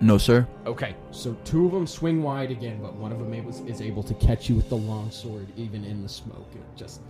[0.02, 0.48] No, sir.
[0.66, 4.02] Okay, so two of them swing wide again, but one of them is, is able
[4.04, 6.48] to catch you with the long sword, even in the smoke.
[6.54, 7.02] It just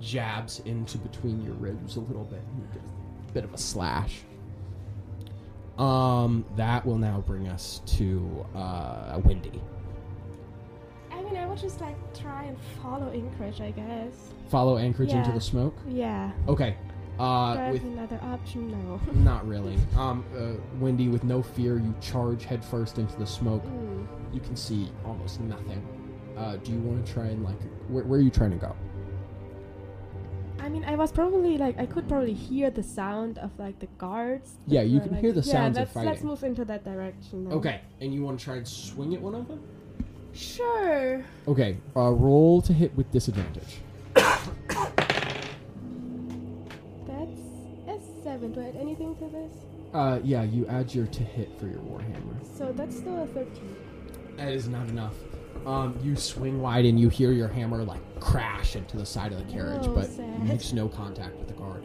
[0.00, 2.40] jabs into between your ribs a little bit.
[2.56, 4.22] You get a bit of a slash.
[5.78, 9.60] Um, that will now bring us to uh, Wendy.
[11.30, 14.32] I mean, I would just like try and follow Anchorage, I guess.
[14.48, 15.76] Follow Anchorage into the smoke.
[15.88, 16.32] Yeah.
[16.48, 16.76] Okay.
[17.20, 19.00] Uh, with another option, no.
[19.12, 19.76] not really.
[19.96, 23.64] Um, uh, Wendy, with no fear, you charge headfirst into the smoke.
[23.64, 24.06] Mm.
[24.32, 25.86] You can see almost nothing.
[26.36, 28.74] Uh, do you want to try and like, where, where are you trying to go?
[30.58, 33.88] I mean, I was probably like, I could probably hear the sound of like the
[33.98, 34.54] guards.
[34.66, 36.84] Yeah, you were, can like- hear the sounds yeah, of let's, Let's move into that
[36.84, 37.44] direction.
[37.44, 37.52] Then.
[37.58, 39.62] Okay, and you want to try and swing at one of them?
[40.32, 41.24] Sure.
[41.48, 43.78] Okay, uh, roll to hit with disadvantage.
[47.06, 47.40] That's
[47.88, 48.52] a seven.
[48.52, 49.52] Do I add anything to this?
[49.92, 52.36] Uh, yeah, you add your to hit for your warhammer.
[52.56, 53.76] So that's still a thirteen.
[54.36, 55.14] That is not enough.
[55.66, 59.38] Um, you swing wide and you hear your hammer like crash into the side of
[59.44, 60.44] the carriage, Oh, but sad.
[60.48, 61.84] makes no contact with the guard.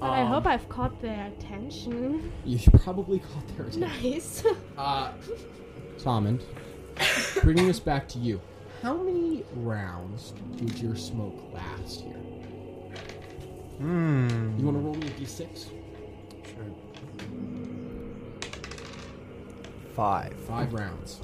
[0.00, 2.32] But I Um, hope I've caught their attention.
[2.44, 3.80] You probably caught their attention.
[4.02, 4.42] Nice.
[4.76, 5.12] Uh,
[5.96, 6.40] Salmond,
[7.42, 8.40] bringing us back to you.
[8.82, 12.14] How many rounds did your smoke last here?
[13.78, 14.58] Hmm.
[14.58, 15.66] You want to roll me a d6?
[19.94, 20.34] Five.
[20.46, 21.20] Five rounds.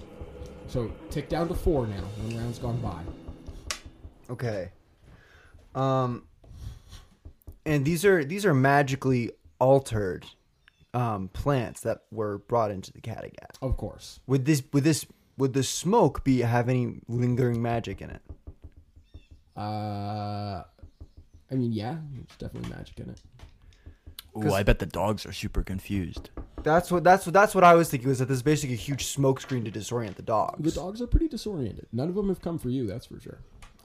[0.67, 2.05] So tick down to four now.
[2.23, 3.03] One round's gone by.
[4.31, 4.71] Okay.
[5.75, 6.25] Um.
[7.65, 10.27] And these are these are magically altered
[10.95, 13.57] um, plants that were brought into the Kattegat.
[13.63, 14.21] Of course.
[14.27, 15.07] Would this would this
[15.39, 18.23] would the smoke be have any lingering magic in it?
[19.57, 20.63] Uh,
[21.51, 23.21] I mean, yeah, there's definitely magic in it.
[24.37, 26.31] Ooh, I bet the dogs are super confused.
[26.63, 29.07] That's what that's what that's what I was thinking was that there's basically a huge
[29.07, 30.75] smoke screen to disorient the dogs.
[30.75, 31.87] The dogs are pretty disoriented.
[31.93, 33.39] None of them have come for you, that's for sure.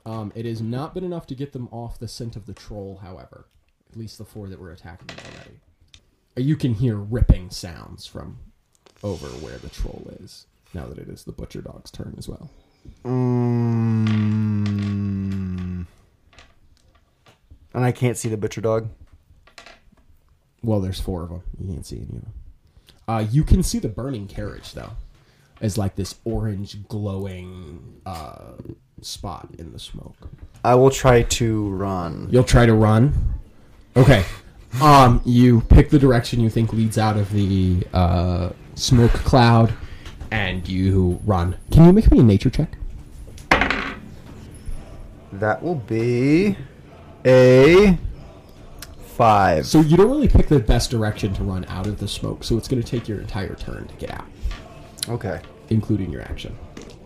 [0.05, 2.99] Um, it has not been enough to get them off the scent of the troll,
[3.01, 3.45] however.
[3.91, 5.59] At least the four that were attacking them already.
[6.35, 8.39] You can hear ripping sounds from
[9.01, 10.47] over where the troll is.
[10.73, 12.49] Now that it is the butcher dog's turn as well.
[13.05, 14.25] Mm.
[17.73, 18.89] And I can't see the butcher dog.
[20.61, 21.43] Well, there's four of them.
[21.59, 22.33] You can't see any of them.
[23.07, 24.91] Uh, you can see the burning carriage though,
[25.61, 28.53] as like this orange glowing uh,
[29.01, 30.29] spot in the smoke.
[30.63, 32.29] I will try to run.
[32.31, 33.13] You'll try to run.
[33.97, 34.23] Okay.
[34.81, 39.73] Um, you pick the direction you think leads out of the uh, smoke cloud,
[40.33, 41.55] and you run.
[41.71, 42.71] Can you make me a nature check?
[45.33, 46.57] That will be
[47.23, 47.97] a
[49.15, 49.67] five.
[49.67, 52.57] So you don't really pick the best direction to run out of the smoke, so
[52.57, 54.25] it's going to take your entire turn to get out,
[55.07, 56.57] Okay, including your action.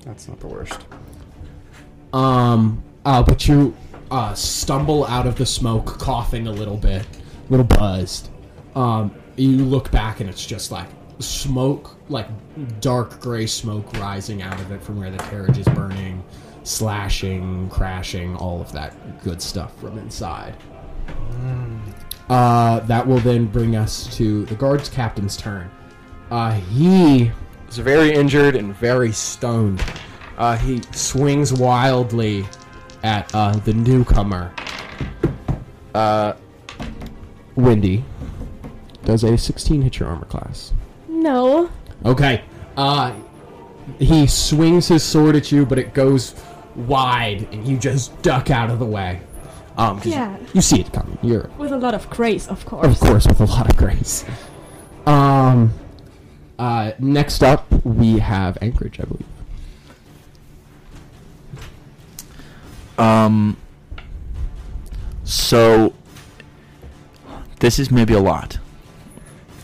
[0.05, 0.79] that's not the worst.
[2.13, 3.75] Um, uh, but you
[4.09, 8.29] uh, stumble out of the smoke, coughing a little bit, a little buzzed.
[8.73, 10.87] Um, you look back and it's just like
[11.19, 12.27] smoke, like
[12.81, 16.23] dark gray smoke rising out of it from where the carriage is burning,
[16.63, 20.55] slashing, crashing, all of that good stuff from inside.
[22.29, 25.69] Uh, that will then bring us to the guards captain's turn.
[26.29, 27.31] Uh, he
[27.69, 29.83] is very injured and very stoned.
[30.37, 32.45] Uh, he swings wildly
[33.03, 34.53] at uh, the newcomer.
[35.95, 36.33] Uh,
[37.55, 38.03] Wendy,
[39.05, 40.73] does a 16 hit your armor class?
[41.21, 41.69] No.
[42.05, 42.43] Okay.
[42.77, 43.13] Uh,
[43.99, 46.35] he swings his sword at you, but it goes
[46.75, 49.19] wide, and you just duck out of the way.
[49.77, 50.35] Um, 'cause Yeah.
[50.53, 51.17] you see it coming.
[51.21, 52.85] You're With a lot of grace, of course.
[52.85, 54.25] of course, with a lot of grace.
[55.05, 55.73] Um,
[56.59, 59.25] uh, next up, we have Anchorage, I believe.
[62.99, 63.57] Um.
[65.23, 65.93] So,
[67.59, 68.57] this is maybe a lot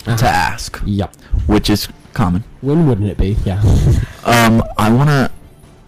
[0.05, 1.15] to ask, Yep.
[1.47, 2.43] Which is common.
[2.61, 3.37] When wouldn't it be?
[3.45, 3.61] Yeah.
[4.25, 5.29] Um, I want to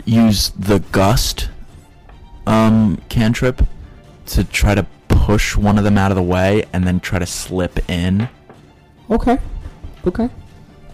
[0.03, 1.47] use the gust
[2.47, 3.61] um cantrip
[4.25, 7.25] to try to push one of them out of the way and then try to
[7.25, 8.27] slip in.
[9.09, 9.37] okay.
[10.05, 10.29] Okay.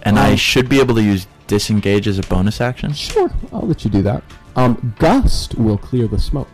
[0.04, 2.94] And I Um, should be able to use disengage as a bonus action.
[2.94, 3.32] Sure.
[3.52, 4.24] I'll let you do that.
[4.56, 6.48] Um, Gust will clear the smoke.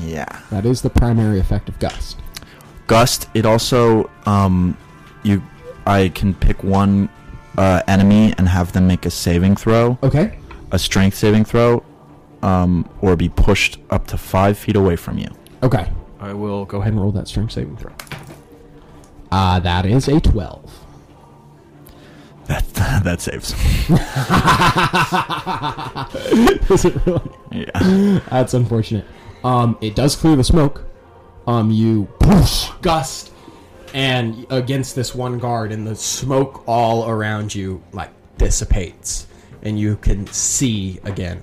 [0.00, 0.26] Yeah.
[0.50, 2.18] That is the primary effect of Gust.
[2.86, 3.28] Gust.
[3.34, 4.76] It also um,
[5.24, 5.42] you,
[5.86, 7.08] I can pick one
[7.58, 10.38] uh, enemy and have them make a saving throw, Okay.
[10.70, 11.82] a strength saving throw,
[12.42, 15.28] um, or be pushed up to five feet away from you.
[15.62, 15.88] Okay.
[16.20, 17.92] I will go ahead and roll that strength saving throw.
[19.30, 20.78] Uh, that is a 12.
[22.46, 22.64] That
[23.04, 23.52] that saves.
[26.70, 27.30] is it really?
[27.50, 28.20] yeah.
[28.30, 29.04] That's unfortunate.
[29.44, 30.84] Um, it does clear the smoke.
[31.46, 33.31] Um, you push gust
[33.94, 39.26] and against this one guard, and the smoke all around you like dissipates,
[39.62, 41.42] and you can see again.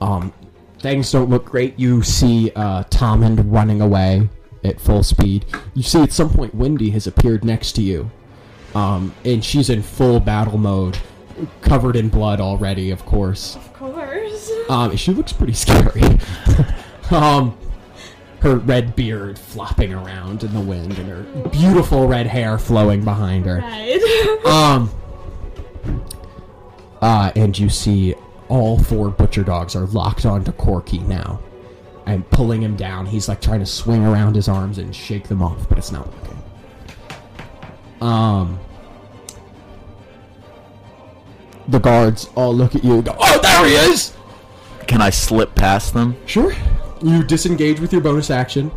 [0.00, 0.32] Um,
[0.80, 1.78] things don't look great.
[1.78, 4.28] You see uh, Tommund running away
[4.62, 5.44] at full speed.
[5.74, 8.10] You see at some point Wendy has appeared next to you,
[8.74, 10.98] um, and she's in full battle mode,
[11.60, 13.56] covered in blood already, of course.
[13.56, 14.50] Of course.
[14.68, 16.02] Um, she looks pretty scary.
[17.10, 17.56] um,
[18.44, 23.46] her red beard flopping around in the wind, and her beautiful red hair flowing behind
[23.46, 23.58] her.
[23.58, 24.00] Right.
[24.44, 24.90] Um,
[27.00, 28.14] uh, and you see
[28.48, 31.40] all four butcher dogs are locked onto Corky now,
[32.04, 33.06] and pulling him down.
[33.06, 36.06] He's like trying to swing around his arms and shake them off, but it's not
[36.06, 36.42] working.
[38.02, 38.60] Um,
[41.66, 42.96] the guards all look at you.
[42.96, 44.14] And go, oh, there he is!
[44.86, 46.16] Can I slip past them?
[46.26, 46.54] Sure.
[47.04, 48.70] You disengage with your bonus action,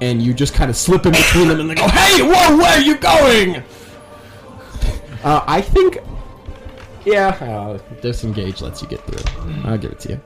[0.00, 2.78] and you just kind of slip in between them, and they go, "Hey, whoa, where
[2.78, 3.62] are you going?"
[5.22, 5.98] Uh, I think,
[7.04, 9.42] yeah, uh, disengage lets you get through.
[9.64, 10.20] I'll give it to you.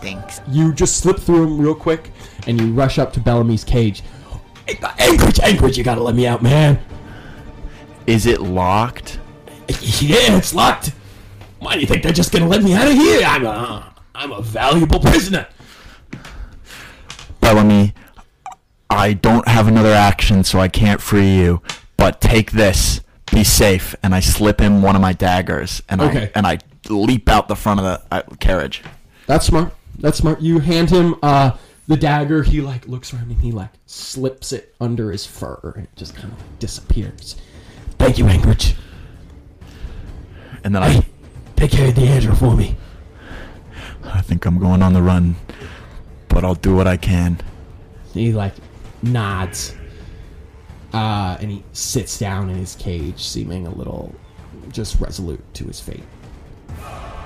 [0.00, 0.40] Thanks.
[0.48, 2.12] You just slip through them real quick,
[2.46, 4.02] and you rush up to Bellamy's cage.
[4.98, 6.80] Anchorage, Anchorage, you gotta let me out, man.
[8.06, 9.18] Is it locked?
[10.00, 10.92] Yeah, it's locked.
[11.58, 13.22] Why do you think they're just gonna let me out of here?
[13.26, 15.46] I'm a, I'm a valuable prisoner.
[17.46, 17.94] Bellamy,
[18.90, 21.62] I don't have another action, so I can't free you.
[21.96, 23.02] But take this.
[23.30, 23.94] Be safe.
[24.02, 26.24] And I slip him one of my daggers, and Okay.
[26.24, 28.82] I and I leap out the front of the uh, carriage.
[29.28, 29.72] That's smart.
[29.98, 30.40] That's smart.
[30.40, 31.52] You hand him uh,
[31.86, 32.42] the dagger.
[32.42, 36.16] He like looks around and he like slips it under his fur and it just
[36.16, 37.36] kind of disappears.
[37.98, 38.74] Thank you, Anchorage.
[40.64, 41.04] And then I,
[41.56, 42.76] Take care of Deandra for me.
[44.04, 45.36] I think I'm going on the run,
[46.36, 47.40] but I'll do what I can.
[48.12, 48.52] He like
[49.02, 49.74] nods.
[50.92, 54.14] Uh, and he sits down in his cage, seeming a little
[54.70, 56.04] just resolute to his fate.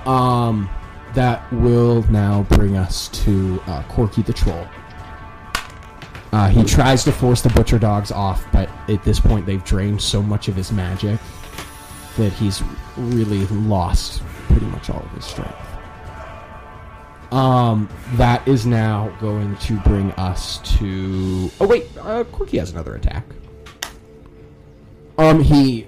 [0.05, 0.69] Um,
[1.13, 4.65] that will now bring us to uh, Corky the Troll.
[6.31, 10.01] Uh, he tries to force the butcher dogs off, but at this point they've drained
[10.01, 11.19] so much of his magic
[12.15, 12.63] that he's
[12.95, 15.70] really lost pretty much all of his strength.
[17.31, 21.49] Um, that is now going to bring us to.
[21.61, 23.23] Oh wait, uh, has another attack.
[25.17, 25.87] Um, he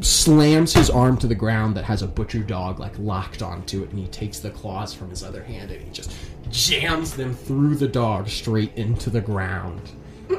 [0.00, 3.90] slams his arm to the ground that has a butcher dog like locked onto it,
[3.90, 6.12] and he takes the claws from his other hand and he just
[6.50, 9.90] jams them through the dog straight into the ground,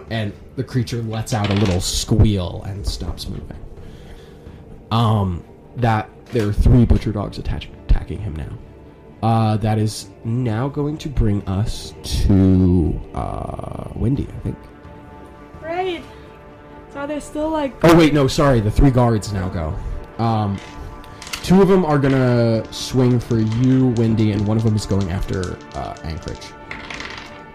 [0.09, 3.59] and the creature lets out a little squeal and stops moving.
[4.91, 5.43] Um,
[5.75, 8.57] that there are three butcher dogs attach- attacking him now.
[9.23, 14.57] Uh, that is now going to bring us to uh, Wendy, I think.
[15.61, 16.03] Right.
[16.91, 18.59] So are there still like Oh wait, no, sorry.
[18.59, 19.73] The three guards now go.
[20.21, 20.59] Um,
[21.41, 25.09] two of them are gonna swing for you, Wendy, and one of them is going
[25.09, 26.45] after uh, Anchorage,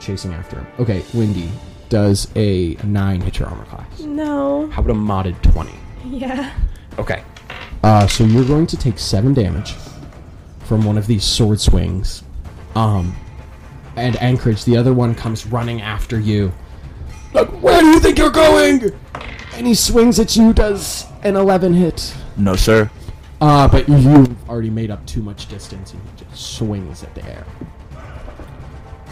[0.01, 0.67] chasing after him.
[0.79, 1.51] Okay, Wendy,
[1.91, 4.01] does a nine hit your armor class.
[4.01, 4.69] No.
[4.71, 5.75] How about a modded twenty?
[6.07, 6.55] Yeah.
[6.99, 7.23] Okay.
[7.83, 9.75] Uh, so you're going to take seven damage
[10.69, 12.23] from one of these sword swings.
[12.77, 13.17] Um,
[13.97, 16.53] and Anchorage, the other one comes running after you.
[17.33, 18.93] Like, where do you think you're going?
[19.55, 22.15] And he swings at you, does an 11 hit.
[22.37, 22.91] No, sir.
[23.41, 27.25] Uh, but you've already made up too much distance and he just swings at the
[27.25, 27.47] air.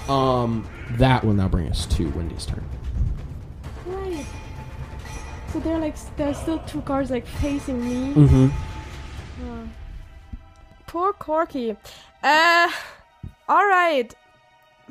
[0.09, 2.65] Um, that will now bring us to Wendy's turn.
[3.87, 4.27] Right.
[5.53, 8.15] So they're like, there's still two cars like facing me.
[8.15, 8.76] Mm-hmm.
[10.87, 11.77] Poor Corky.
[12.23, 12.71] Uh,
[13.49, 14.15] alright.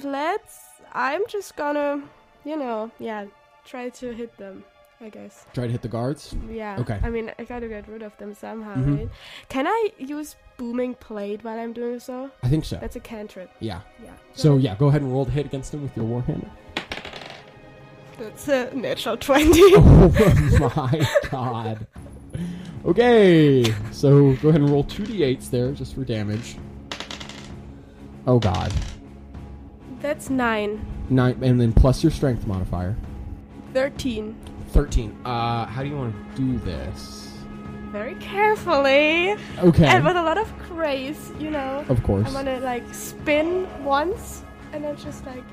[0.04, 0.60] Let's.
[0.94, 2.02] I'm just gonna,
[2.44, 3.26] you know, yeah,
[3.66, 4.64] try to hit them,
[5.02, 5.46] I guess.
[5.54, 6.36] Try to hit the guards.
[6.50, 6.78] Yeah.
[6.80, 7.00] Okay.
[7.04, 8.98] I mean, I gotta get rid of them somehow, Mhm.
[8.98, 9.10] right?
[9.50, 12.30] Can I use Booming Blade while I'm doing so?
[12.44, 12.78] I think so.
[12.78, 13.50] That's a cantrip.
[13.60, 13.82] Yeah.
[14.04, 14.12] Yeah.
[14.34, 16.50] So yeah, go ahead and roll to hit against them with your warhammer.
[18.18, 19.60] That's a natural 20.
[19.76, 21.88] Oh my god.
[22.86, 26.58] Okay, so go ahead and roll two d8s there just for damage.
[28.28, 28.72] Oh god.
[30.02, 30.86] That's 9.
[31.10, 32.96] Nine, and then plus your strength modifier.
[33.74, 34.36] 13.
[34.70, 35.18] 13.
[35.26, 37.34] Uh, how do you want to do this?
[37.92, 39.36] Very carefully.
[39.60, 39.88] Okay.
[39.88, 41.84] And with a lot of grace, you know.
[41.90, 42.28] Of course.
[42.28, 45.44] I'm gonna like spin once and then just like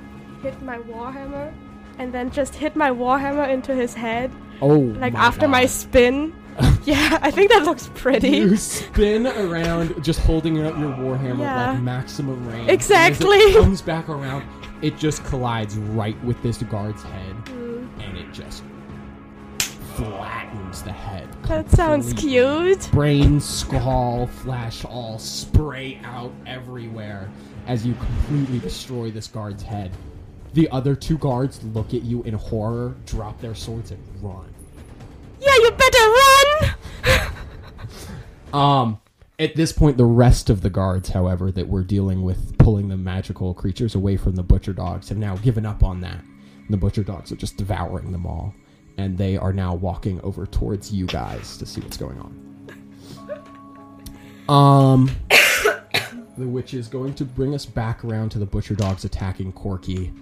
[0.42, 1.50] hit my warhammer
[1.98, 4.30] and then just hit my warhammer into his head
[4.60, 6.34] oh, like my after my spin.
[6.84, 8.28] yeah, I think that looks pretty.
[8.28, 11.72] You spin around, just holding up your warhammer Yeah.
[11.72, 12.70] like maximum range.
[12.70, 13.36] Exactly.
[13.38, 14.44] It comes back around,
[14.82, 18.62] it just collides right with this guard's head, Mm, and it just
[19.96, 21.28] flattens the head.
[21.44, 22.88] that sounds cute.
[22.92, 27.30] Brain, skull, flash, all spray out everywhere
[27.66, 29.90] as you completely destroy this guard's head.
[30.54, 34.46] The other two guards look at you in horror, drop their swords, and run.
[35.40, 36.21] Yeah, you better run!
[38.52, 39.00] Um,
[39.38, 42.96] at this point, the rest of the guards, however, that were dealing with pulling the
[42.96, 46.22] magical creatures away from the butcher dogs have now given up on that.
[46.22, 48.54] And the butcher dogs are just devouring them all.
[48.98, 52.42] And they are now walking over towards you guys to see what's going on.
[54.48, 55.10] Um,
[56.36, 60.12] the which is going to bring us back around to the butcher dogs attacking Corky.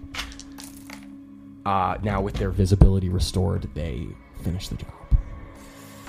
[1.67, 4.07] Uh, now with their visibility restored, they
[4.43, 5.00] finish the job.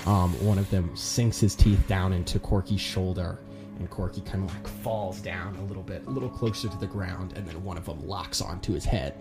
[0.06, 3.38] Um, one of them sinks his teeth down into Corky's shoulder,
[3.78, 6.86] and Corky kind of like falls down a little bit, a little closer to the
[6.88, 9.14] ground, and then one of them locks onto his head,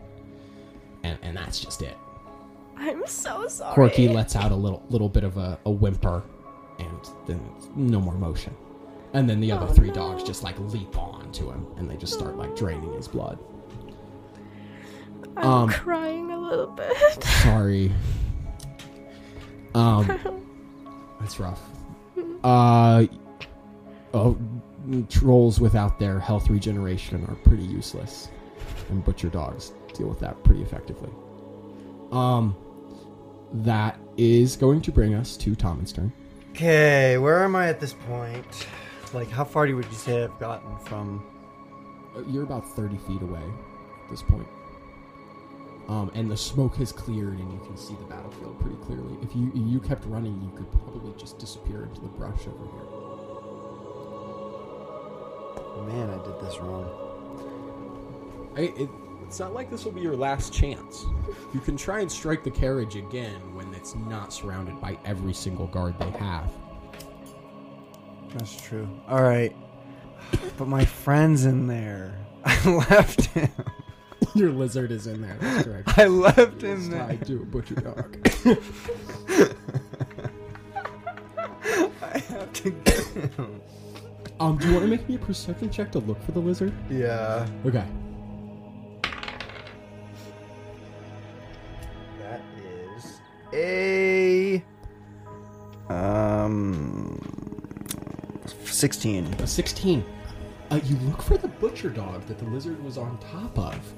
[1.04, 1.98] and and that's just it.
[2.78, 3.76] I'm so sorry.
[3.76, 6.24] Corky lets out a little little bit of a, a whimper,
[6.80, 7.40] and then
[7.76, 8.56] no more motion.
[9.14, 9.94] And then the other Oh, three no.
[9.96, 13.38] dogs just like leap on to him, and they just start like draining his blood.
[15.38, 17.24] I'm um, crying a little bit.
[17.24, 17.92] Sorry.
[19.74, 20.41] Um,
[21.22, 21.62] that's rough.
[22.44, 23.06] Uh,
[24.14, 24.38] oh,
[25.10, 28.30] trolls without their health regeneration are pretty useless,
[28.90, 31.10] and butcher dogs deal with that pretty effectively.
[32.12, 32.56] Um,
[33.54, 36.12] that is going to bring us to Tommund's turn.
[36.52, 38.68] Okay, where am I at this point?
[39.14, 41.24] Like, how far do- would you say I've gotten from?
[42.16, 43.40] Uh, You're about thirty feet away
[44.04, 44.48] at this point.
[45.88, 49.18] Um, and the smoke has cleared, and you can see the battlefield pretty clearly.
[49.22, 53.02] If you you kept running, you could probably just disappear into the brush over here.
[55.88, 56.90] Man, I did this wrong.
[58.56, 58.90] I, it,
[59.26, 61.06] it's not like this will be your last chance.
[61.54, 65.68] You can try and strike the carriage again when it's not surrounded by every single
[65.68, 66.52] guard they have.
[68.34, 68.88] That's true.
[69.08, 69.56] All right,
[70.58, 72.18] but my friend's in there.
[72.46, 73.52] I left him.
[74.36, 75.38] Your lizard is in there.
[75.40, 75.98] That's correct.
[75.98, 77.08] I left It's him there.
[77.08, 78.18] tied to a butcher dog.
[82.02, 83.62] I have to get him.
[84.40, 86.74] Um, do you want to make me a perception check to look for the lizard?
[86.90, 87.48] Yeah.
[87.66, 87.86] Okay.
[92.20, 93.22] That is
[93.54, 94.64] a
[95.90, 97.20] um
[98.66, 99.26] sixteen.
[99.40, 100.04] A 16.
[100.72, 103.94] Uh, you look for the butcher dog that the lizard was on top of.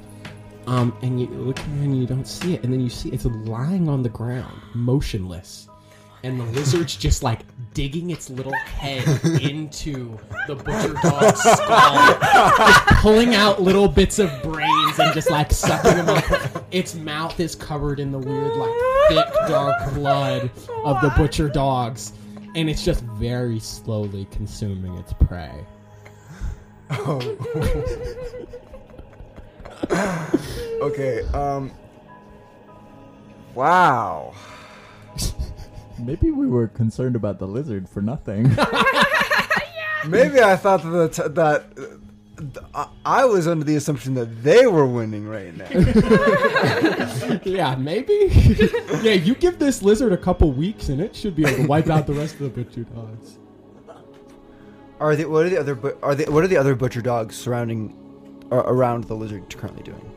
[0.65, 3.89] Um, and you look and you don't see it, and then you see it's lying
[3.89, 5.67] on the ground, motionless.
[6.25, 7.41] And the lizard's just like
[7.73, 9.05] digging its little head
[9.41, 10.17] into
[10.47, 12.17] the butcher dog's skull,
[12.55, 16.65] just pulling out little bits of brains and just like sucking them up.
[16.71, 18.71] Its mouth is covered in the weird, like
[19.09, 20.49] thick, dark blood
[20.85, 22.13] of the butcher dogs.
[22.55, 25.65] and it's just very slowly consuming its prey.
[30.83, 31.21] Okay.
[31.33, 31.71] Um.
[33.55, 34.33] Wow.
[35.97, 38.43] Maybe we were concerned about the lizard for nothing.
[40.07, 41.65] Maybe I thought that the t- that
[42.75, 45.69] uh, I- I was under the assumption that they were winning right now.
[47.45, 48.29] Yeah, maybe.
[49.01, 51.89] yeah, you give this lizard a couple weeks, and it should be able to wipe
[51.89, 53.37] out the rest of the butcher dogs.
[54.99, 57.35] Are the what are the other bu- are the what are the other butcher dogs
[57.37, 58.02] surrounding or
[58.59, 60.11] around the lizard currently doing?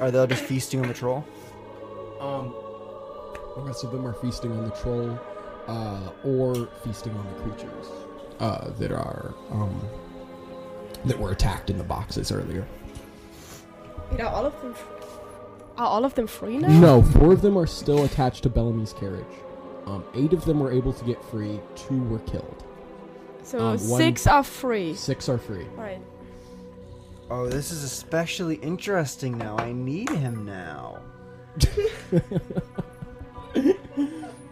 [0.00, 1.24] Are they all just feasting on the troll?
[2.20, 2.54] Um,
[3.56, 5.18] the rest of them are feasting on the troll,
[5.66, 7.86] uh, or feasting on the creatures
[8.40, 9.80] uh, that are um,
[11.04, 12.66] that were attacked in the boxes earlier.
[14.10, 14.74] Wait, are all of them?
[15.76, 16.68] Are all of them free now?
[16.68, 19.24] No, four of them are still attached to Bellamy's carriage.
[19.86, 21.58] Um, eight of them were able to get free.
[21.74, 22.64] Two were killed.
[23.42, 24.94] So Um, one- six are free.
[24.94, 25.64] Six are free.
[25.76, 26.00] Right.
[27.30, 29.56] Oh, this is especially interesting now.
[29.58, 30.98] I need him now.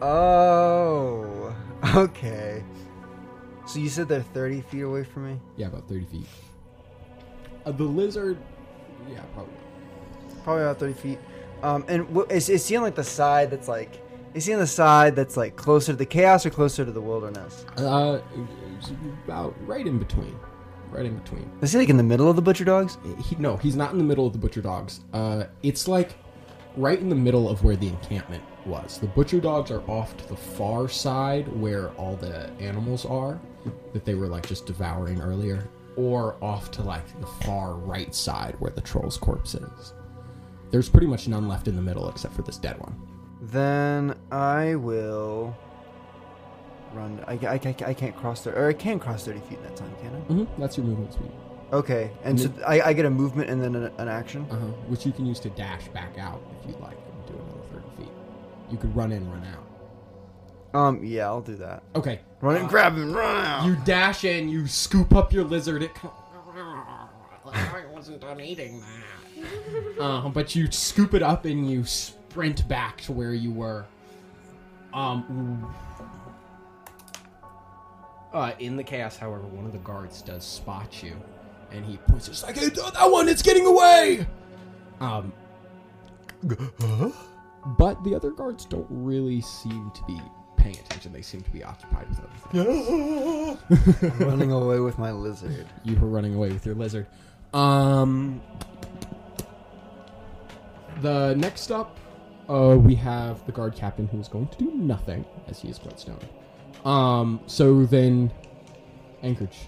[0.01, 1.55] oh,
[1.95, 2.63] okay.
[3.67, 5.41] So you said they're 30 feet away from me?
[5.57, 6.27] Yeah, about thirty feet.
[7.67, 8.39] Uh, the lizard.
[9.11, 9.55] Yeah, probably.
[10.45, 11.19] Probably about 30 feet.
[11.63, 14.01] Um, and wh- is, is he on like the side that's like,
[14.35, 17.01] is he on the side that's like closer to the chaos or closer to the
[17.01, 17.67] wilderness?
[17.77, 18.21] Uh,
[19.27, 20.39] about right in between.
[20.91, 21.51] Right in between.
[21.61, 22.99] Is he like in the middle of the butcher dogs?
[23.25, 25.01] He, no, he's not in the middle of the butcher dogs.
[25.13, 26.15] Uh, it's like
[26.77, 28.99] right in the middle of where the encampment was.
[28.99, 33.39] The butcher dogs are off to the far side where all the animals are
[33.93, 38.55] that they were like just devouring earlier, or off to like the far right side
[38.61, 39.95] where the troll's corpse is.
[40.71, 42.97] There's pretty much none left in the middle except for this dead one.
[43.41, 45.57] Then I will
[46.95, 47.23] run.
[47.27, 49.77] I, I, I, I can't cross there, or I can cross 30 feet in that
[49.77, 50.19] time, can I?
[50.33, 50.61] Mm-hmm.
[50.61, 51.31] That's your movement speed,
[51.73, 54.47] Okay, and so I, I get a movement and then an, an action.
[54.51, 54.67] uh-huh.
[54.89, 57.97] which you can use to dash back out if you'd like and do another 30
[58.05, 58.13] feet.
[58.71, 59.65] You could run in, run out.
[60.79, 61.83] Um, yeah, I'll do that.
[61.95, 63.67] Okay, Run and grab him, run out.
[63.67, 65.83] You dash in, you scoop up your lizard.
[65.83, 66.13] It co-
[67.51, 70.01] I wasn't done eating that.
[70.03, 73.87] uh, but you scoop it up and you sprint back to where you were.
[74.93, 75.75] Um.
[78.33, 81.17] Uh, in the chaos, however, one of the guards does spot you,
[81.71, 82.29] and he points.
[82.29, 84.27] It's like, hey, that one, it's getting away.
[85.01, 85.33] Um.
[87.67, 90.21] But the other guards don't really seem to be
[90.57, 91.13] paying attention.
[91.13, 93.57] They seem to be occupied with other
[93.97, 94.13] things.
[94.21, 95.67] running away with my lizard.
[95.85, 97.07] You were running away with your lizard.
[97.55, 98.41] Um,
[101.01, 101.99] the next up,
[102.49, 105.79] uh, we have the guard captain who is going to do nothing as he is
[105.79, 106.27] quite stoned.
[106.85, 108.33] Um, so then,
[109.23, 109.59] Anchorage,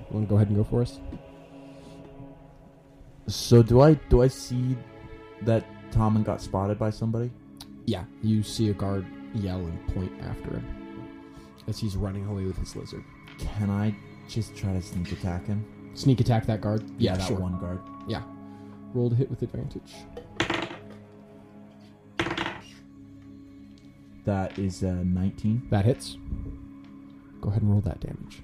[0.00, 0.98] you want to go ahead and go for us?
[3.28, 4.76] so do I do I see
[5.42, 7.30] that Tommund got spotted by somebody?
[7.86, 10.66] Yeah, you see a guard yell and point after him
[11.66, 13.04] as he's running away with his lizard.
[13.38, 13.94] Can I
[14.28, 15.64] just try to sneak attack him?
[15.94, 16.84] Sneak attack that guard.
[16.98, 17.38] Yeah, that sure.
[17.38, 17.80] one guard.
[18.08, 18.22] Yeah,
[18.94, 19.94] roll to hit with advantage.
[24.28, 25.68] That is uh, 19.
[25.70, 26.18] That hits.
[27.40, 28.42] Go ahead and roll that damage.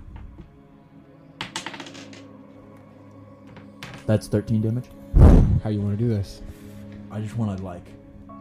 [4.06, 4.86] That's 13 damage.
[5.62, 6.40] How you want to do this?
[7.10, 7.84] I just want to like,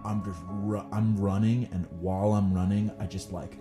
[0.05, 3.57] I'm just ru- I'm running, and while I'm running, I just like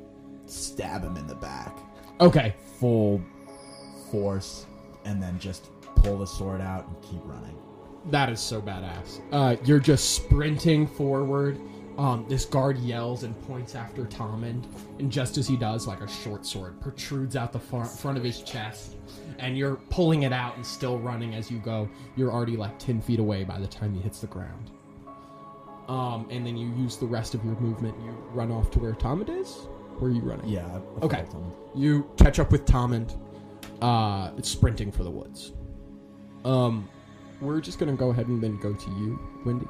[0.47, 1.77] stab him in the back,
[2.21, 2.55] Okay.
[2.79, 3.21] full
[4.13, 4.65] force,
[5.05, 7.57] and then just pull the sword out and keep running.
[8.13, 9.21] That is so badass.
[9.33, 11.59] Uh, you're just sprinting forward.
[11.99, 14.65] Um, this guard yells and points after Tommund,
[14.99, 18.25] and just as he does, like a short sword protrudes out the far- front of
[18.25, 18.97] his chest,
[19.39, 21.89] and you're pulling it out and still running as you go.
[22.17, 24.71] You're already like ten feet away by the time he hits the ground.
[25.89, 27.95] Um, and then you use the rest of your movement.
[28.03, 29.55] You run off to where Tommund is.
[29.99, 30.49] Where are you running?
[30.49, 30.65] Yeah.
[30.67, 31.17] I- I Okay.
[31.31, 31.53] felt him.
[31.75, 33.15] You catch up with Tommund,
[33.83, 35.53] uh, sprinting for the woods.
[36.45, 36.89] Um,
[37.43, 39.67] we're just gonna go ahead and then go to you, Wendy.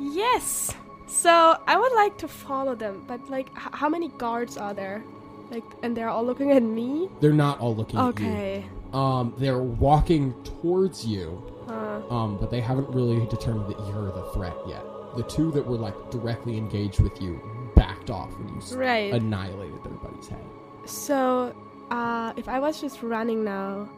[0.00, 0.74] Yes.
[1.06, 5.04] So I would like to follow them, but like, h- how many guards are there?
[5.50, 7.08] Like, and they're all looking at me.
[7.20, 8.64] They're not all looking Okay.
[8.64, 8.98] at you.
[8.98, 14.22] Um, they're walking towards you, Uh, um, but they haven't really determined that you're the
[14.32, 14.84] threat yet.
[15.16, 17.40] The two that were like directly engaged with you
[17.74, 19.12] backed off when you s- right.
[19.12, 20.44] annihilated everybody's head.
[20.84, 21.52] so,
[21.90, 23.88] uh, if I was just running now,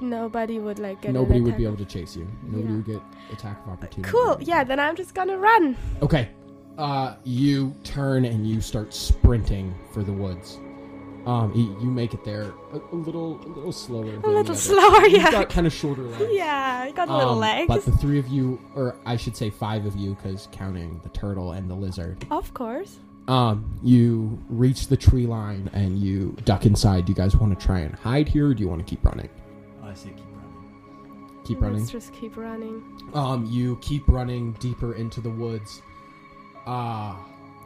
[0.00, 1.12] nobody would like get.
[1.12, 2.26] Nobody would be able to chase you.
[2.42, 2.76] Nobody Yeah.
[2.76, 3.00] would get
[3.32, 4.10] attack of opportunity.
[4.10, 4.38] Cool.
[4.40, 4.64] Yeah.
[4.64, 5.76] Then I'm just gonna run.
[6.02, 6.28] Okay.
[6.78, 10.58] uh, you turn and you start sprinting for the woods.
[11.26, 14.14] Um, you, you make it there a, a little, a little slower.
[14.24, 15.30] A little slower, You've yeah.
[15.30, 16.24] got kind of shorter legs.
[16.30, 17.68] Yeah, I got little Um, legs.
[17.68, 21.10] But the three of you, or I should say five of you, because counting the
[21.10, 22.96] turtle and the lizard, Of course.
[23.28, 27.04] um, you reach the tree line and you duck inside.
[27.04, 29.04] Do you guys want to try and hide here, or do you want to keep
[29.04, 29.28] running?
[29.90, 31.40] I say keep running.
[31.44, 31.78] Keep running.
[31.80, 32.82] Let's just keep running.
[33.14, 35.82] Um, you keep running deeper into the woods.
[36.66, 37.14] Uh,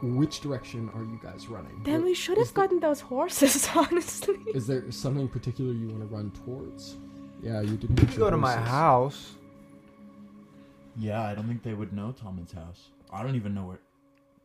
[0.01, 1.81] which direction are you guys running?
[1.83, 4.35] Then Wh- we should have there- gotten those horses, honestly.
[4.53, 6.97] Is there something particular you want to run towards?
[7.43, 7.99] Yeah, you didn't.
[8.01, 9.33] You your go to my house.
[10.97, 12.89] Yeah, I don't think they would know Tommund's house.
[13.11, 13.79] I don't even know where.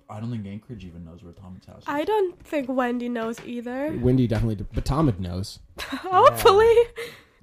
[0.08, 1.84] I don't think Anchorage even knows where Tommund's house is.
[1.86, 3.96] I don't think Wendy knows either.
[4.02, 5.60] Wendy definitely, did, but Tommund knows.
[5.80, 6.74] Hopefully.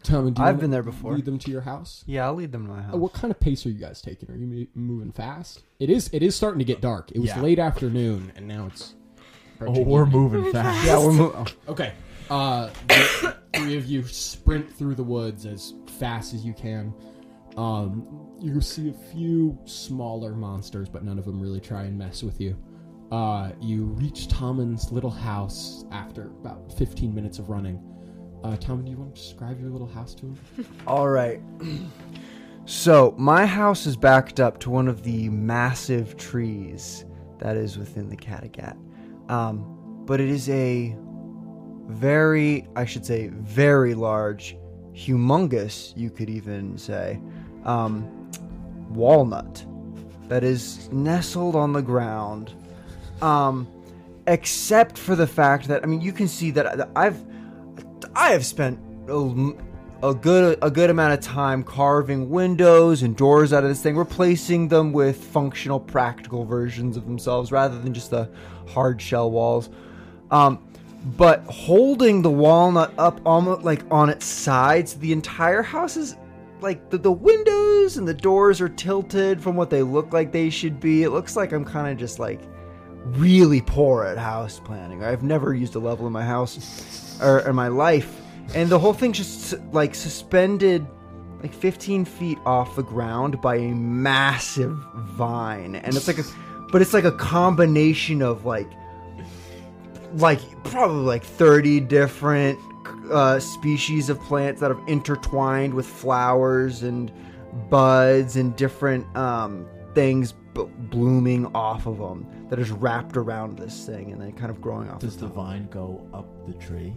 [0.07, 1.13] Tommund, do you I've been there before.
[1.13, 2.03] Lead them to your house.
[2.07, 2.93] Yeah, I'll lead them to my house.
[2.93, 4.29] Uh, what kind of pace are you guys taking?
[4.31, 5.63] Are you mo- moving fast?
[5.79, 6.09] It is.
[6.13, 7.11] It is starting to get dark.
[7.11, 7.41] It was Yeah.
[7.41, 8.95] late afternoon, and now it's.
[9.61, 10.85] oh, we're moving fast.
[10.87, 11.47] yeah, we're moving.
[11.67, 11.93] Okay.
[12.29, 16.93] Uh, the three of you sprint through the woods as fast as you can.
[17.55, 18.05] Um,
[18.39, 22.39] you see a few smaller monsters, but none of them really try and mess with
[22.39, 22.55] you.
[23.11, 27.81] Uh, you reach Tommund's little house after about 15 minutes of running.
[28.43, 30.37] Uh, Tommund, do you want to describe your little house to him?
[30.87, 31.41] All right.
[32.69, 37.05] So, my house is backed up to one of the massive trees
[37.39, 38.75] that is within the Kattegat.
[39.31, 40.93] Um, but it is a
[41.87, 44.57] very, I should say, very large,
[44.93, 47.21] humongous, you could even say,
[47.63, 48.29] um,
[48.89, 49.65] walnut
[50.27, 52.51] that is nestled on the ground.
[53.21, 53.65] Um,
[54.27, 57.23] except for the fact that, I mean, you can see that I've
[58.27, 58.77] I have spent
[59.07, 59.53] a,
[60.03, 63.95] a good a good amount of time carving windows and doors out of this thing,
[63.95, 68.29] replacing them with functional, practical versions of themselves rather than just the
[68.67, 69.69] hard shell walls.
[70.29, 70.67] Um,
[71.15, 76.17] but holding the walnut up almost like on its sides, the entire house is
[76.59, 80.49] like the, the windows and the doors are tilted from what they look like they
[80.49, 81.03] should be.
[81.03, 82.41] It looks like I'm kind of just like
[83.15, 85.03] really poor at house planning.
[85.03, 88.21] I've never used a level in my house or in my life,
[88.55, 90.85] and the whole thing's just like suspended
[91.41, 96.23] like 15 feet off the ground by a massive vine, and it's like a,
[96.71, 98.69] but it's like a combination of like,
[100.13, 102.59] like probably like 30 different
[103.11, 107.11] uh, species of plants that have intertwined with flowers and
[107.69, 110.33] buds and different um, things
[110.65, 114.59] b- blooming off of them that is wrapped around this thing and then kind of
[114.61, 114.99] growing off.
[114.99, 116.93] Does the the vine go up the tree?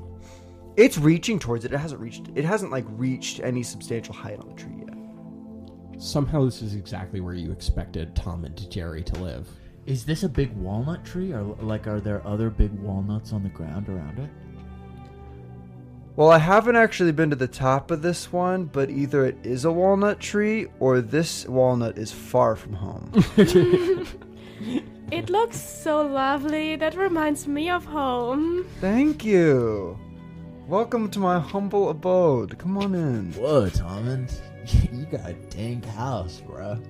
[0.76, 1.72] It's reaching towards it.
[1.72, 2.30] It hasn't reached.
[2.34, 6.00] It hasn't like reached any substantial height on the tree yet.
[6.00, 9.46] Somehow, this is exactly where you expected Tom and Jerry to live.
[9.86, 13.48] Is this a big walnut tree, or like are there other big walnuts on the
[13.50, 14.30] ground around it?
[16.16, 19.64] Well, I haven't actually been to the top of this one, but either it is
[19.64, 23.12] a walnut tree or this walnut is far from home.
[25.10, 26.76] It looks so lovely.
[26.76, 28.64] That reminds me of home.
[28.80, 29.98] Thank you.
[30.68, 32.56] Welcome to my humble abode.
[32.58, 33.32] Come on in.
[33.32, 34.32] Whoa, Tommund,
[34.92, 36.80] you got a dank house, bro.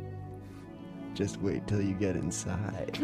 [1.15, 2.99] Just wait till you get inside.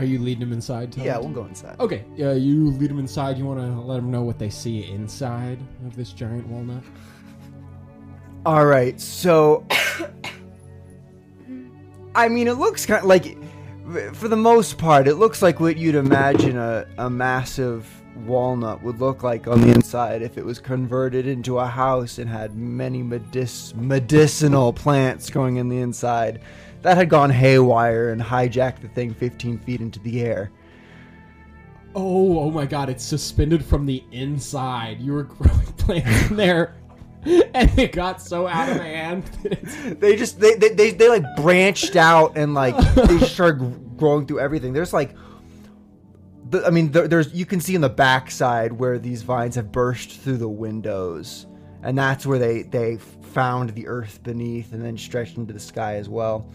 [0.00, 0.96] Are you leading them inside?
[0.96, 1.78] Yeah, we'll go inside.
[1.78, 3.36] Okay, yeah, you lead them inside.
[3.36, 6.82] You want to let them know what they see inside of this giant walnut?
[8.46, 9.66] All right, so
[12.14, 13.36] I mean, it looks kind of like,
[14.14, 17.86] for the most part, it looks like what you'd imagine a, a massive
[18.24, 22.30] walnut would look like on the inside if it was converted into a house and
[22.30, 26.40] had many medic- medicinal plants growing in the inside
[26.82, 30.50] that had gone haywire and hijacked the thing 15 feet into the air.
[31.94, 35.00] Oh, oh my god, it's suspended from the inside.
[35.00, 36.76] You were growing plants in there,
[37.24, 39.24] and it got so out of hand
[40.00, 44.40] they just they, they they they like branched out and like they started growing through
[44.40, 44.72] everything.
[44.72, 45.14] There's like,
[46.48, 49.72] the, I mean, there, there's you can see in the backside where these vines have
[49.72, 51.46] burst through the windows,
[51.82, 55.96] and that's where they they found the earth beneath and then stretched into the sky
[55.96, 56.48] as well.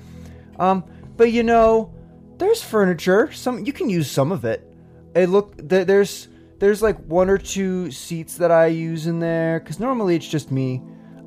[0.60, 0.84] Um,
[1.18, 1.94] but you know,
[2.38, 3.32] there's furniture.
[3.32, 4.68] Some you can use some of it.
[5.16, 6.28] It look th- there's
[6.60, 10.52] there's like one or two seats that I use in there because normally it's just
[10.52, 10.82] me.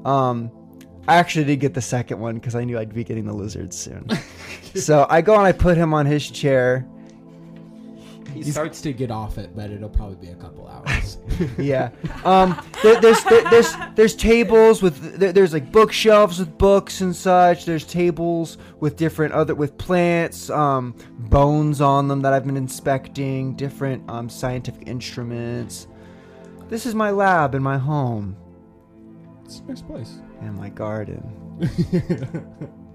[0.05, 0.51] Um,
[1.07, 3.73] I actually did get the second one because I knew I'd be getting the lizard
[3.73, 4.09] soon.
[4.75, 6.87] so I go and I put him on his chair.
[8.35, 11.19] He starts to get off it, but it'll probably be a couple hours.
[11.59, 11.91] yeah.
[12.25, 12.61] Um.
[12.83, 17.65] There, there's there, there's there's tables with there, there's like bookshelves with books and such.
[17.65, 23.55] There's tables with different other with plants, um, bones on them that I've been inspecting.
[23.55, 25.87] Different um scientific instruments.
[26.69, 28.37] This is my lab in my home
[29.49, 30.19] it's a nice place.
[30.43, 31.23] and my garden.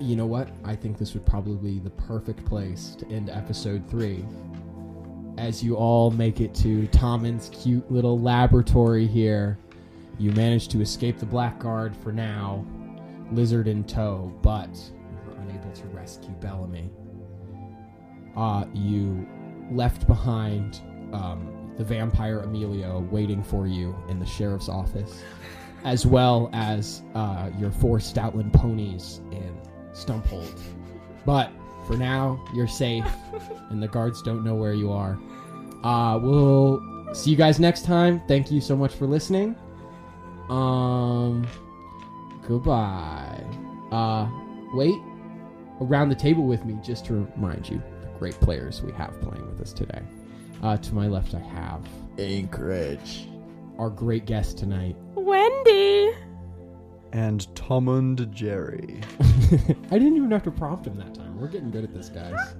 [0.00, 0.48] You know what?
[0.64, 4.24] I think this would probably be the perfect place to end episode three.
[5.36, 9.58] As you all make it to Tommund's cute little laboratory here,
[10.18, 12.64] you manage to escape the Blackguard for now,
[13.32, 16.90] Lizard in tow, but you were unable to rescue Bellamy.
[18.36, 19.26] Uh, you
[19.70, 20.80] left behind
[21.12, 25.22] um, the vampire Emilio waiting for you in the sheriff's office,
[25.84, 29.20] as well as uh, your four Stoutland ponies
[30.06, 30.58] in Stumphold.
[31.24, 31.50] But
[31.86, 33.04] for now, you're safe,
[33.70, 35.18] and the guards don't know where you are.
[35.84, 36.82] Uh, we'll
[37.14, 38.20] see you guys next time.
[38.28, 39.54] Thank you so much for listening.
[40.50, 41.46] Um,
[42.46, 43.44] goodbye.
[43.92, 44.28] Uh,
[44.74, 44.94] wait
[45.80, 49.46] around the table with me just to remind you the great players we have playing
[49.46, 50.02] with us today.
[50.62, 51.86] Uh, to my left, I have
[52.18, 53.28] Anchorage.
[53.78, 54.96] our great guest tonight.
[55.14, 56.12] Wendy.
[57.12, 59.00] And Tommund Jerry.
[59.90, 61.38] I didn't even have to prompt him that time.
[61.40, 62.54] We're getting good at this, guys.